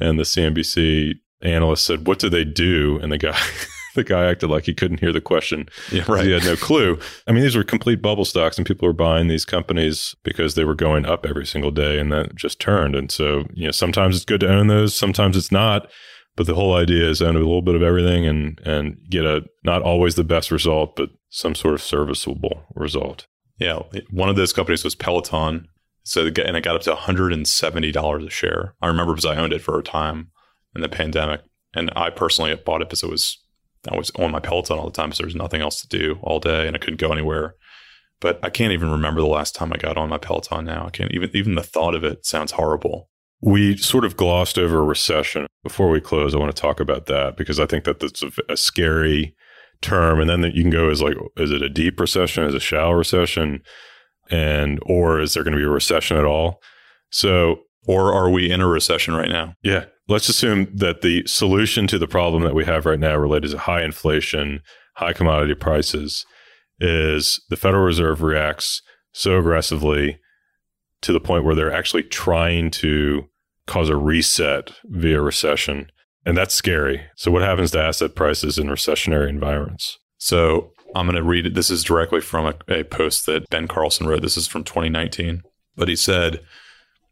and 0.00 0.18
the 0.18 0.24
cnbc 0.24 1.14
analyst 1.42 1.86
said 1.86 2.06
what 2.06 2.18
do 2.18 2.28
they 2.28 2.44
do? 2.44 2.98
And 3.02 3.12
the 3.12 3.18
guy 3.18 3.38
the 3.96 4.04
guy 4.04 4.26
acted 4.26 4.48
like 4.48 4.64
he 4.64 4.74
couldn't 4.74 5.00
hear 5.00 5.12
the 5.12 5.20
question. 5.20 5.68
Yeah, 5.90 6.04
right. 6.06 6.24
He 6.24 6.30
had 6.30 6.44
no 6.44 6.54
clue. 6.54 6.98
I 7.26 7.32
mean, 7.32 7.42
these 7.42 7.56
were 7.56 7.64
complete 7.64 8.00
bubble 8.00 8.24
stocks, 8.24 8.56
and 8.56 8.66
people 8.66 8.86
were 8.86 8.94
buying 8.94 9.26
these 9.26 9.44
companies 9.44 10.14
because 10.22 10.54
they 10.54 10.64
were 10.64 10.76
going 10.76 11.04
up 11.04 11.26
every 11.26 11.46
single 11.46 11.72
day, 11.72 11.98
and 11.98 12.12
that 12.12 12.36
just 12.36 12.60
turned. 12.60 12.94
And 12.94 13.10
so, 13.10 13.44
you 13.52 13.64
know, 13.64 13.72
sometimes 13.72 14.14
it's 14.14 14.24
good 14.24 14.40
to 14.40 14.48
own 14.48 14.68
those, 14.68 14.94
sometimes 14.94 15.36
it's 15.36 15.50
not. 15.50 15.90
But 16.36 16.46
the 16.46 16.54
whole 16.54 16.76
idea 16.76 17.08
is 17.08 17.22
own 17.22 17.34
a 17.34 17.38
little 17.38 17.62
bit 17.62 17.74
of 17.74 17.82
everything 17.82 18.26
and 18.26 18.60
and 18.62 18.98
get 19.08 19.24
a 19.24 19.44
not 19.64 19.80
always 19.80 20.16
the 20.16 20.24
best 20.24 20.50
result, 20.50 20.94
but 20.94 21.08
some 21.30 21.54
sort 21.54 21.72
of 21.72 21.82
serviceable 21.82 22.62
result. 22.74 23.26
Yeah, 23.58 23.80
one 24.10 24.28
of 24.28 24.36
those 24.36 24.52
companies 24.52 24.84
was 24.84 24.94
Peloton. 24.94 25.66
So 26.02 26.26
and 26.26 26.56
it 26.56 26.62
got 26.62 26.76
up 26.76 26.82
to 26.82 26.90
one 26.90 26.98
hundred 26.98 27.32
and 27.32 27.48
seventy 27.48 27.90
dollars 27.90 28.22
a 28.22 28.30
share. 28.30 28.74
I 28.82 28.86
remember 28.86 29.14
because 29.14 29.24
I 29.24 29.36
owned 29.36 29.54
it 29.54 29.62
for 29.62 29.78
a 29.78 29.82
time 29.82 30.30
in 30.74 30.82
the 30.82 30.90
pandemic, 30.90 31.40
and 31.74 31.90
I 31.96 32.10
personally 32.10 32.54
bought 32.54 32.82
it 32.82 32.88
because 32.88 33.02
it 33.02 33.10
was 33.10 33.42
I 33.88 33.96
was 33.96 34.10
on 34.18 34.30
my 34.30 34.40
Peloton 34.40 34.78
all 34.78 34.86
the 34.86 34.92
time, 34.92 35.12
so 35.12 35.22
there's 35.22 35.34
nothing 35.34 35.60
else 35.60 35.80
to 35.80 35.88
do 35.88 36.18
all 36.22 36.40
day, 36.40 36.66
and 36.66 36.76
I 36.76 36.78
couldn't 36.78 37.00
go 37.00 37.12
anywhere. 37.12 37.54
But 38.20 38.38
I 38.42 38.50
can't 38.50 38.72
even 38.72 38.90
remember 38.90 39.20
the 39.20 39.26
last 39.26 39.54
time 39.54 39.72
I 39.72 39.76
got 39.76 39.96
on 39.96 40.08
my 40.08 40.18
Peloton. 40.18 40.64
Now 40.64 40.86
I 40.86 40.90
can't 40.90 41.12
even 41.12 41.30
even 41.34 41.54
the 41.54 41.62
thought 41.62 41.94
of 41.94 42.04
it 42.04 42.24
sounds 42.24 42.52
horrible. 42.52 43.10
We 43.42 43.76
sort 43.76 44.04
of 44.04 44.16
glossed 44.16 44.58
over 44.58 44.78
a 44.78 44.84
recession 44.84 45.46
before 45.62 45.90
we 45.90 46.00
close. 46.00 46.34
I 46.34 46.38
want 46.38 46.54
to 46.54 46.60
talk 46.60 46.80
about 46.80 47.06
that 47.06 47.36
because 47.36 47.60
I 47.60 47.66
think 47.66 47.84
that 47.84 48.00
that's 48.00 48.22
a, 48.22 48.30
a 48.48 48.56
scary 48.56 49.34
term, 49.82 50.20
and 50.20 50.30
then 50.30 50.42
you 50.54 50.62
can 50.62 50.70
go 50.70 50.88
is 50.88 51.02
like, 51.02 51.16
is 51.36 51.50
it 51.50 51.62
a 51.62 51.68
deep 51.68 52.00
recession? 52.00 52.44
Is 52.44 52.54
it 52.54 52.58
a 52.58 52.60
shallow 52.60 52.92
recession? 52.92 53.62
And 54.30 54.80
or 54.86 55.20
is 55.20 55.34
there 55.34 55.44
going 55.44 55.52
to 55.52 55.58
be 55.58 55.64
a 55.64 55.68
recession 55.68 56.16
at 56.16 56.24
all? 56.24 56.60
So 57.10 57.60
Or 57.86 58.12
are 58.12 58.30
we 58.30 58.50
in 58.50 58.60
a 58.60 58.66
recession 58.66 59.14
right 59.14 59.28
now? 59.30 59.54
Yeah. 59.62 59.84
Let's 60.08 60.28
assume 60.28 60.68
that 60.74 61.02
the 61.02 61.24
solution 61.26 61.86
to 61.88 61.98
the 61.98 62.06
problem 62.06 62.44
that 62.44 62.54
we 62.54 62.64
have 62.64 62.86
right 62.86 62.98
now 62.98 63.16
related 63.16 63.50
to 63.50 63.58
high 63.58 63.82
inflation, 63.82 64.60
high 64.94 65.12
commodity 65.12 65.54
prices 65.54 66.24
is 66.78 67.40
the 67.48 67.56
Federal 67.56 67.84
Reserve 67.84 68.22
reacts 68.22 68.82
so 69.12 69.38
aggressively 69.38 70.18
to 71.02 71.12
the 71.12 71.20
point 71.20 71.44
where 71.44 71.54
they're 71.54 71.72
actually 71.72 72.02
trying 72.04 72.70
to 72.70 73.24
cause 73.66 73.88
a 73.88 73.96
reset 73.96 74.72
via 74.84 75.20
recession. 75.20 75.90
And 76.24 76.36
that's 76.36 76.54
scary. 76.54 77.02
So, 77.16 77.30
what 77.30 77.42
happens 77.42 77.70
to 77.72 77.80
asset 77.80 78.14
prices 78.14 78.58
in 78.58 78.66
recessionary 78.66 79.28
environments? 79.28 79.98
So, 80.18 80.72
I'm 80.94 81.06
going 81.06 81.16
to 81.16 81.22
read 81.22 81.46
it. 81.46 81.54
This 81.54 81.70
is 81.70 81.84
directly 81.84 82.20
from 82.20 82.46
a, 82.46 82.80
a 82.80 82.84
post 82.84 83.26
that 83.26 83.48
Ben 83.50 83.68
Carlson 83.68 84.06
wrote. 84.06 84.22
This 84.22 84.36
is 84.36 84.46
from 84.46 84.64
2019. 84.64 85.42
But 85.76 85.88
he 85.88 85.96
said, 85.96 86.40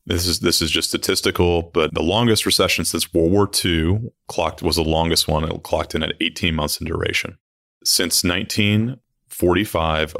this 0.07 0.27
is 0.27 0.41
this 0.41 0.61
is 0.61 0.71
just 0.71 0.89
statistical, 0.89 1.71
but 1.75 1.95
the 1.95 2.03
longest 2.03 2.45
recession 2.45 2.85
since 2.85 3.13
World 3.15 3.33
War 3.33 3.51
II 3.65 4.11
clocked 4.29 4.63
was 4.63 4.77
the 4.77 4.83
longest 4.83 5.29
one. 5.29 5.45
It 5.45 5.63
clocked 5.63 5.95
in 5.95 6.03
at 6.03 6.13
18 6.21 6.55
months 6.55 6.79
in 6.81 6.87
duration. 6.87 7.39
Since 7.85 8.23
1945, 8.25 10.17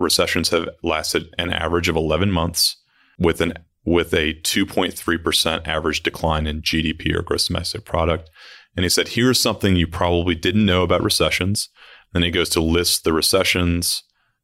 recessions 0.00 0.48
have 0.50 0.68
lasted 0.82 1.32
an 1.38 1.52
average 1.52 1.88
of 1.88 1.96
11 1.96 2.32
months, 2.32 2.76
with 3.18 3.40
an 3.40 3.54
with 3.84 4.12
a 4.12 4.34
2.3% 4.34 5.66
average 5.66 6.02
decline 6.02 6.46
in 6.46 6.60
GDP 6.60 7.14
or 7.14 7.22
gross 7.22 7.46
domestic 7.46 7.84
product. 7.86 8.28
And 8.76 8.84
he 8.84 8.90
said, 8.90 9.08
here's 9.08 9.40
something 9.40 9.76
you 9.76 9.86
probably 9.86 10.34
didn't 10.34 10.66
know 10.66 10.82
about 10.82 11.02
recessions. 11.02 11.70
Then 12.12 12.22
he 12.22 12.30
goes 12.30 12.50
to 12.50 12.60
list 12.60 13.04
the 13.04 13.14
recessions, 13.14 14.02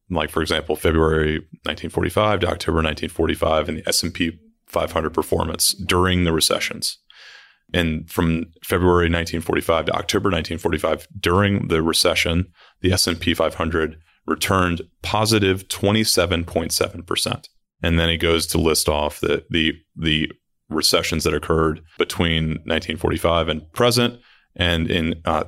like 0.08 0.30
for 0.30 0.40
example, 0.40 0.76
February 0.76 1.40
1945 1.64 2.40
to 2.40 2.46
October 2.46 2.76
1945 2.76 3.68
and 3.68 3.78
the 3.78 3.88
S&P 3.88 4.38
500 4.74 5.14
performance 5.14 5.72
during 5.72 6.24
the 6.24 6.32
recessions. 6.32 6.98
And 7.72 8.08
from 8.10 8.46
February 8.62 9.06
1945 9.06 9.86
to 9.86 9.92
October 9.92 10.28
1945, 10.28 11.08
during 11.18 11.68
the 11.68 11.82
recession, 11.82 12.52
the 12.82 12.92
S&P 12.92 13.34
500 13.34 13.96
returned 14.26 14.82
positive 15.02 15.66
27.7%. 15.68 17.48
And 17.82 17.98
then 17.98 18.08
he 18.08 18.16
goes 18.16 18.46
to 18.48 18.58
list 18.58 18.88
off 18.88 19.20
the 19.20 19.44
the 19.50 19.74
the 19.96 20.30
recessions 20.70 21.24
that 21.24 21.34
occurred 21.34 21.82
between 21.98 22.48
1945 22.64 23.48
and 23.48 23.72
present, 23.72 24.20
and 24.56 24.90
in 24.90 25.20
uh, 25.26 25.44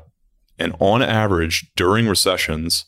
and 0.59 0.75
on 0.79 1.01
average 1.03 1.73
during 1.77 2.07
recessions, 2.07 2.85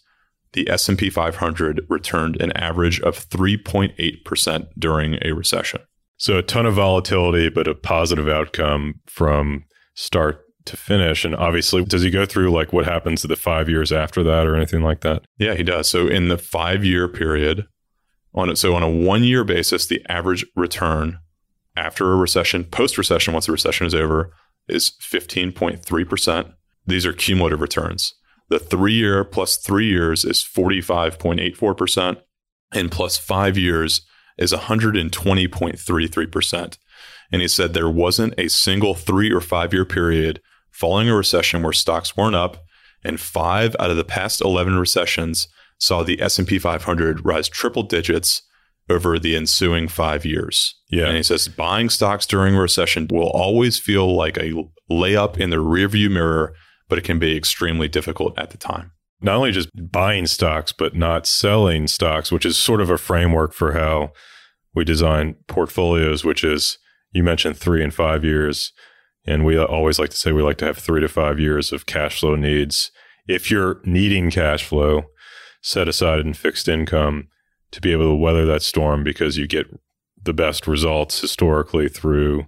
the 0.53 0.69
S&P 0.69 1.09
500 1.09 1.87
returned 1.89 2.41
an 2.43 2.53
average 2.53 3.01
of 3.01 3.29
3.8 3.31 4.25
percent 4.25 4.67
during 4.79 5.19
a 5.23 5.33
recession. 5.33 5.81
So 6.19 6.37
a 6.37 6.43
ton 6.43 6.67
of 6.67 6.75
volatility, 6.75 7.49
but 7.49 7.69
a 7.69 7.75
positive 7.75 8.29
outcome 8.29 9.01
from 9.07 9.65
start 9.95 10.45
to 10.67 10.77
finish. 10.77 11.25
And 11.25 11.35
obviously, 11.35 11.85
does 11.85 12.03
he 12.03 12.11
go 12.11 12.27
through 12.27 12.51
like 12.51 12.73
what 12.73 12.85
happens 12.85 13.23
to 13.23 13.29
the 13.29 13.37
five 13.37 13.69
years 13.69 13.91
after 13.91 14.23
that 14.25 14.47
or 14.47 14.55
anything 14.55 14.83
like 14.83 15.01
that? 15.01 15.25
Yeah, 15.39 15.55
he 15.55 15.63
does. 15.63 15.89
So 15.89 16.07
in 16.07 16.29
the 16.29 16.39
five 16.39 16.85
year 16.85 17.09
period, 17.09 17.67
on 18.35 18.55
so 18.57 18.75
on 18.75 18.83
a 18.83 18.91
one 18.91 19.25
year 19.25 19.45
basis, 19.45 19.87
the 19.87 20.05
average 20.09 20.45
return 20.55 21.19
after 21.77 22.13
a 22.13 22.17
recession, 22.17 22.65
post 22.65 22.99
recession, 22.99 23.33
once 23.33 23.47
the 23.47 23.53
recession 23.53 23.87
is 23.87 23.95
over, 23.95 24.33
is 24.69 24.93
15.3%. 25.01 26.53
These 26.87 27.07
are 27.07 27.13
cumulative 27.13 27.61
returns. 27.61 28.15
The 28.49 28.59
three 28.59 28.95
year 28.95 29.25
plus 29.25 29.57
three 29.57 29.87
years 29.87 30.25
is 30.25 30.43
45.84%, 30.43 32.21
and 32.73 32.91
plus 32.91 33.17
five 33.17 33.57
years 33.57 34.03
is 34.39 34.53
120.33%. 34.53 36.79
And 37.31 37.43
he 37.43 37.49
said 37.49 37.75
there 37.75 37.91
wasn't 37.91 38.33
a 38.39 38.49
single 38.49 38.95
three 38.95 39.31
or 39.33 39.41
five 39.41 39.75
year 39.75 39.85
period 39.85 40.41
following 40.71 41.09
a 41.09 41.17
recession 41.17 41.63
where 41.63 41.73
stocks 41.73 42.17
weren't 42.17 42.37
up, 42.37 42.65
and 43.05 43.21
five 43.21 43.77
out 43.79 43.91
of 43.91 43.97
the 43.97 44.05
past 44.05 44.41
11 44.41 44.79
recessions 44.79 45.49
saw 45.79 46.03
the 46.03 46.21
S&P 46.21 46.59
500 46.59 47.25
rise 47.25 47.49
triple 47.49 47.83
digits 47.83 48.43
over 48.91 49.19
the 49.19 49.37
ensuing 49.37 49.87
5 49.87 50.25
years. 50.25 50.75
Yeah. 50.89 51.07
And 51.07 51.17
he 51.17 51.23
says 51.23 51.49
buying 51.49 51.91
stocks 51.91 52.27
during 52.27 52.55
a 52.55 52.61
recession 52.61 53.07
will 53.11 53.31
always 53.31 53.79
feel 53.79 54.15
like 54.15 54.39
a 54.39 54.53
layup 54.91 55.39
in 55.39 55.51
the 55.51 55.57
rearview 55.57 56.11
mirror, 56.11 56.55
but 56.89 56.99
it 56.99 57.05
can 57.05 57.19
be 57.19 57.37
extremely 57.37 57.89
difficult 57.89 58.39
at 58.39 58.51
the 58.51 58.57
time. 58.57 58.93
Not 59.21 59.37
only 59.37 59.53
just 59.53 59.69
buying 59.75 60.27
stocks, 60.27 60.73
but 60.73 60.95
not 60.95 61.27
selling 61.27 61.89
stocks, 61.89 62.31
which 62.31 62.47
is 62.47 62.57
sort 62.57 62.81
of 62.81 62.91
a 62.91 62.99
framework 62.99 63.53
for 63.53 63.73
how 63.73 64.13
we 64.75 64.85
design 64.85 65.37
portfolios, 65.49 66.25
which 66.25 66.45
is 66.45 66.79
you 67.13 67.23
mentioned 67.23 67.57
three 67.57 67.83
and 67.83 67.93
five 67.93 68.25
years. 68.25 68.73
And 69.27 69.45
we 69.45 69.59
always 69.59 69.99
like 69.99 70.11
to 70.11 70.17
say 70.17 70.33
we 70.33 70.43
like 70.43 70.59
to 70.59 70.67
have 70.67 70.79
three 70.79 71.01
to 71.01 71.09
five 71.09 71.41
years 71.41 71.73
of 71.73 71.87
cash 71.87 72.21
flow 72.21 72.37
needs. 72.37 72.91
If 73.27 73.51
you're 73.51 73.81
needing 73.85 74.31
cash 74.31 74.65
flow, 74.65 75.07
set 75.61 75.89
aside 75.89 76.21
in 76.21 76.33
fixed 76.35 76.69
income 76.69 77.29
to 77.73 77.81
be 77.81 77.93
able 77.93 78.11
to 78.11 78.15
weather 78.15 78.47
that 78.47 78.63
storm 78.63 79.05
because 79.05 79.37
you 79.37 79.47
get 79.47 79.67
the 80.23 80.33
best 80.33 80.67
results 80.67 81.21
historically 81.21 81.89
through 81.89 82.47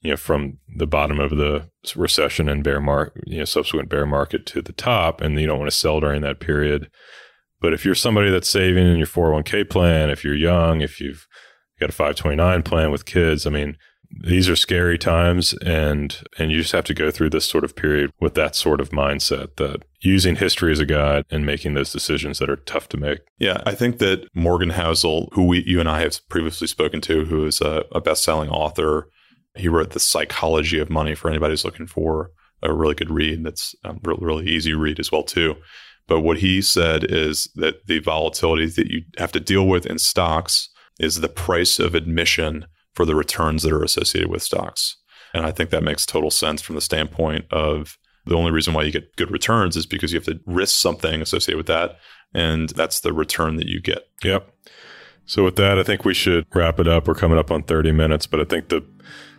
you 0.00 0.10
know 0.10 0.16
from 0.16 0.58
the 0.76 0.86
bottom 0.86 1.18
of 1.18 1.30
the 1.30 1.68
recession 1.94 2.48
and 2.48 2.64
bear 2.64 2.80
market 2.80 3.22
you 3.26 3.38
know 3.38 3.44
subsequent 3.44 3.88
bear 3.88 4.06
market 4.06 4.46
to 4.46 4.62
the 4.62 4.72
top 4.72 5.20
and 5.20 5.38
you 5.40 5.46
don't 5.46 5.58
want 5.58 5.70
to 5.70 5.76
sell 5.76 6.00
during 6.00 6.22
that 6.22 6.40
period. 6.40 6.90
But 7.60 7.72
if 7.72 7.84
you're 7.84 7.94
somebody 7.94 8.30
that's 8.30 8.48
saving 8.48 8.86
in 8.86 8.98
your 8.98 9.06
401k 9.06 9.68
plan 9.68 10.10
if 10.10 10.24
you're 10.24 10.34
young 10.34 10.80
if 10.80 11.00
you've 11.00 11.26
got 11.80 11.90
a 11.90 11.92
529 11.92 12.62
plan 12.62 12.90
with 12.90 13.04
kids 13.04 13.46
i 13.46 13.50
mean 13.50 13.76
these 14.10 14.48
are 14.48 14.56
scary 14.56 14.98
times 14.98 15.52
and 15.64 16.22
and 16.38 16.50
you 16.50 16.58
just 16.58 16.72
have 16.72 16.84
to 16.84 16.94
go 16.94 17.10
through 17.10 17.30
this 17.30 17.44
sort 17.44 17.64
of 17.64 17.76
period 17.76 18.10
with 18.20 18.34
that 18.34 18.54
sort 18.54 18.80
of 18.80 18.90
mindset 18.90 19.56
that 19.56 19.82
using 20.00 20.36
history 20.36 20.72
as 20.72 20.80
a 20.80 20.86
guide 20.86 21.24
and 21.30 21.44
making 21.44 21.74
those 21.74 21.92
decisions 21.92 22.38
that 22.38 22.50
are 22.50 22.56
tough 22.56 22.88
to 22.88 22.96
make. 22.96 23.20
Yeah 23.38 23.62
i 23.66 23.74
think 23.74 23.98
that 23.98 24.28
morgan 24.34 24.70
housel 24.70 25.28
who 25.32 25.44
we, 25.44 25.64
you 25.66 25.80
and 25.80 25.88
i 25.88 26.00
have 26.00 26.26
previously 26.28 26.66
spoken 26.66 27.00
to 27.02 27.24
who 27.24 27.46
is 27.46 27.60
a, 27.60 27.84
a 27.92 28.00
best-selling 28.00 28.50
author 28.50 29.08
he 29.56 29.68
wrote 29.68 29.90
the 29.90 30.00
psychology 30.00 30.78
of 30.78 30.90
money 30.90 31.14
for 31.14 31.28
anybody 31.28 31.52
who's 31.52 31.64
looking 31.64 31.86
for 31.86 32.30
a 32.62 32.72
really 32.72 32.94
good 32.94 33.10
read 33.10 33.44
that's 33.44 33.74
a 33.84 33.90
um, 33.90 34.00
really, 34.02 34.24
really 34.24 34.46
easy 34.46 34.72
read 34.72 34.98
as 34.98 35.12
well 35.12 35.22
too 35.22 35.56
but 36.06 36.20
what 36.20 36.38
he 36.38 36.62
said 36.62 37.04
is 37.04 37.48
that 37.56 37.86
the 37.86 37.98
volatility 37.98 38.66
that 38.66 38.88
you 38.88 39.02
have 39.18 39.32
to 39.32 39.40
deal 39.40 39.66
with 39.66 39.86
in 39.86 39.98
stocks 39.98 40.68
is 40.98 41.20
the 41.20 41.28
price 41.28 41.78
of 41.78 41.94
admission 41.94 42.66
for 42.94 43.04
the 43.04 43.14
returns 43.14 43.62
that 43.62 43.72
are 43.72 43.82
associated 43.82 44.30
with 44.30 44.42
stocks. 44.42 44.96
And 45.34 45.44
I 45.44 45.50
think 45.50 45.70
that 45.70 45.82
makes 45.82 46.06
total 46.06 46.30
sense 46.30 46.62
from 46.62 46.76
the 46.76 46.80
standpoint 46.80 47.44
of 47.50 47.98
the 48.24 48.36
only 48.36 48.50
reason 48.50 48.72
why 48.72 48.84
you 48.84 48.92
get 48.92 49.14
good 49.16 49.30
returns 49.30 49.76
is 49.76 49.86
because 49.86 50.12
you 50.12 50.18
have 50.18 50.26
to 50.26 50.40
risk 50.46 50.80
something 50.80 51.20
associated 51.20 51.58
with 51.58 51.66
that. 51.66 51.98
And 52.32 52.70
that's 52.70 53.00
the 53.00 53.12
return 53.12 53.56
that 53.56 53.66
you 53.66 53.80
get. 53.80 54.08
Yep. 54.24 54.50
So, 55.26 55.44
with 55.44 55.56
that, 55.56 55.78
I 55.78 55.82
think 55.82 56.04
we 56.04 56.14
should 56.14 56.46
wrap 56.54 56.78
it 56.78 56.86
up. 56.86 57.08
We're 57.08 57.14
coming 57.14 57.38
up 57.38 57.50
on 57.50 57.64
30 57.64 57.92
minutes, 57.92 58.26
but 58.26 58.40
I 58.40 58.44
think 58.44 58.68
the 58.68 58.84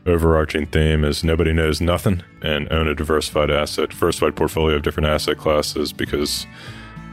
overarching 0.08 0.66
theme 0.68 1.04
is 1.04 1.24
nobody 1.24 1.54
knows 1.54 1.82
nothing 1.82 2.24
and 2.42 2.72
own 2.72 2.88
a 2.88 2.96
diversified 2.96 3.52
asset, 3.52 3.90
diversified 3.90 4.36
portfolio 4.36 4.78
of 4.78 4.84
different 4.84 5.08
asset 5.08 5.38
classes 5.38 5.94
because 5.94 6.48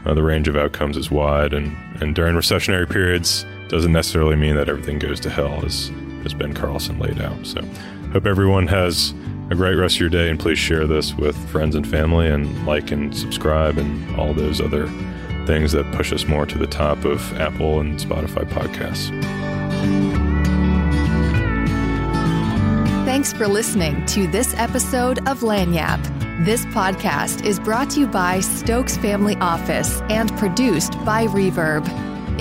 uh, 0.05 0.13
the 0.13 0.23
range 0.23 0.47
of 0.47 0.55
outcomes 0.55 0.97
is 0.97 1.11
wide. 1.11 1.53
And, 1.53 1.75
and 2.01 2.15
during 2.15 2.35
recessionary 2.35 2.89
periods, 2.89 3.45
doesn't 3.67 3.91
necessarily 3.91 4.35
mean 4.35 4.55
that 4.55 4.69
everything 4.69 4.99
goes 4.99 5.19
to 5.21 5.29
hell, 5.29 5.63
as 5.65 5.91
as 6.23 6.33
Ben 6.33 6.53
Carlson 6.53 6.97
laid 6.99 7.21
out. 7.21 7.45
So, 7.45 7.61
hope 8.11 8.25
everyone 8.25 8.67
has 8.67 9.13
a 9.51 9.55
great 9.55 9.75
rest 9.75 9.95
of 9.95 10.01
your 10.01 10.09
day, 10.09 10.29
and 10.29 10.39
please 10.39 10.57
share 10.57 10.87
this 10.87 11.13
with 11.13 11.35
friends 11.49 11.75
and 11.75 11.87
family, 11.87 12.27
and 12.27 12.65
like 12.65 12.91
and 12.91 13.15
subscribe, 13.15 13.77
and 13.77 14.15
all 14.15 14.33
those 14.33 14.59
other 14.59 14.87
things 15.45 15.71
that 15.73 15.91
push 15.93 16.11
us 16.11 16.25
more 16.25 16.45
to 16.45 16.57
the 16.57 16.67
top 16.67 17.05
of 17.05 17.21
Apple 17.39 17.79
and 17.79 17.99
Spotify 17.99 18.43
podcasts. 18.49 19.44
Thanks 23.15 23.31
for 23.31 23.47
listening 23.47 24.05
to 24.07 24.27
this 24.27 24.53
episode 24.55 25.19
of 25.19 25.39
Lagniappe. 25.39 26.43
This 26.43 26.65
podcast 26.65 27.45
is 27.45 27.61
brought 27.61 27.91
to 27.91 28.01
you 28.01 28.07
by 28.07 28.41
Stokes 28.41 28.97
Family 28.97 29.37
Office 29.37 30.01
and 30.09 30.35
produced 30.35 30.91
by 31.05 31.27
Reverb. 31.27 31.87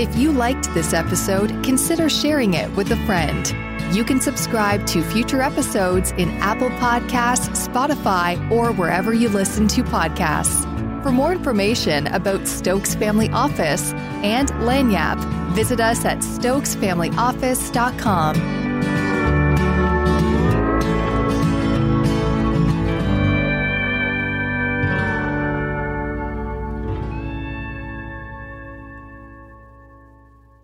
If 0.00 0.16
you 0.16 0.32
liked 0.32 0.74
this 0.74 0.92
episode, 0.92 1.50
consider 1.62 2.08
sharing 2.08 2.54
it 2.54 2.74
with 2.74 2.90
a 2.90 2.96
friend. 3.06 3.54
You 3.94 4.02
can 4.02 4.20
subscribe 4.20 4.84
to 4.88 5.04
future 5.04 5.42
episodes 5.42 6.10
in 6.18 6.30
Apple 6.40 6.70
Podcasts, 6.70 7.68
Spotify, 7.68 8.50
or 8.50 8.72
wherever 8.72 9.14
you 9.14 9.28
listen 9.28 9.68
to 9.68 9.84
podcasts. 9.84 10.64
For 11.04 11.12
more 11.12 11.30
information 11.30 12.08
about 12.08 12.48
Stokes 12.48 12.96
Family 12.96 13.30
Office 13.30 13.92
and 14.24 14.48
Lagniappe, 14.54 15.54
visit 15.54 15.78
us 15.78 16.04
at 16.04 16.18
stokesfamilyoffice.com. 16.18 18.63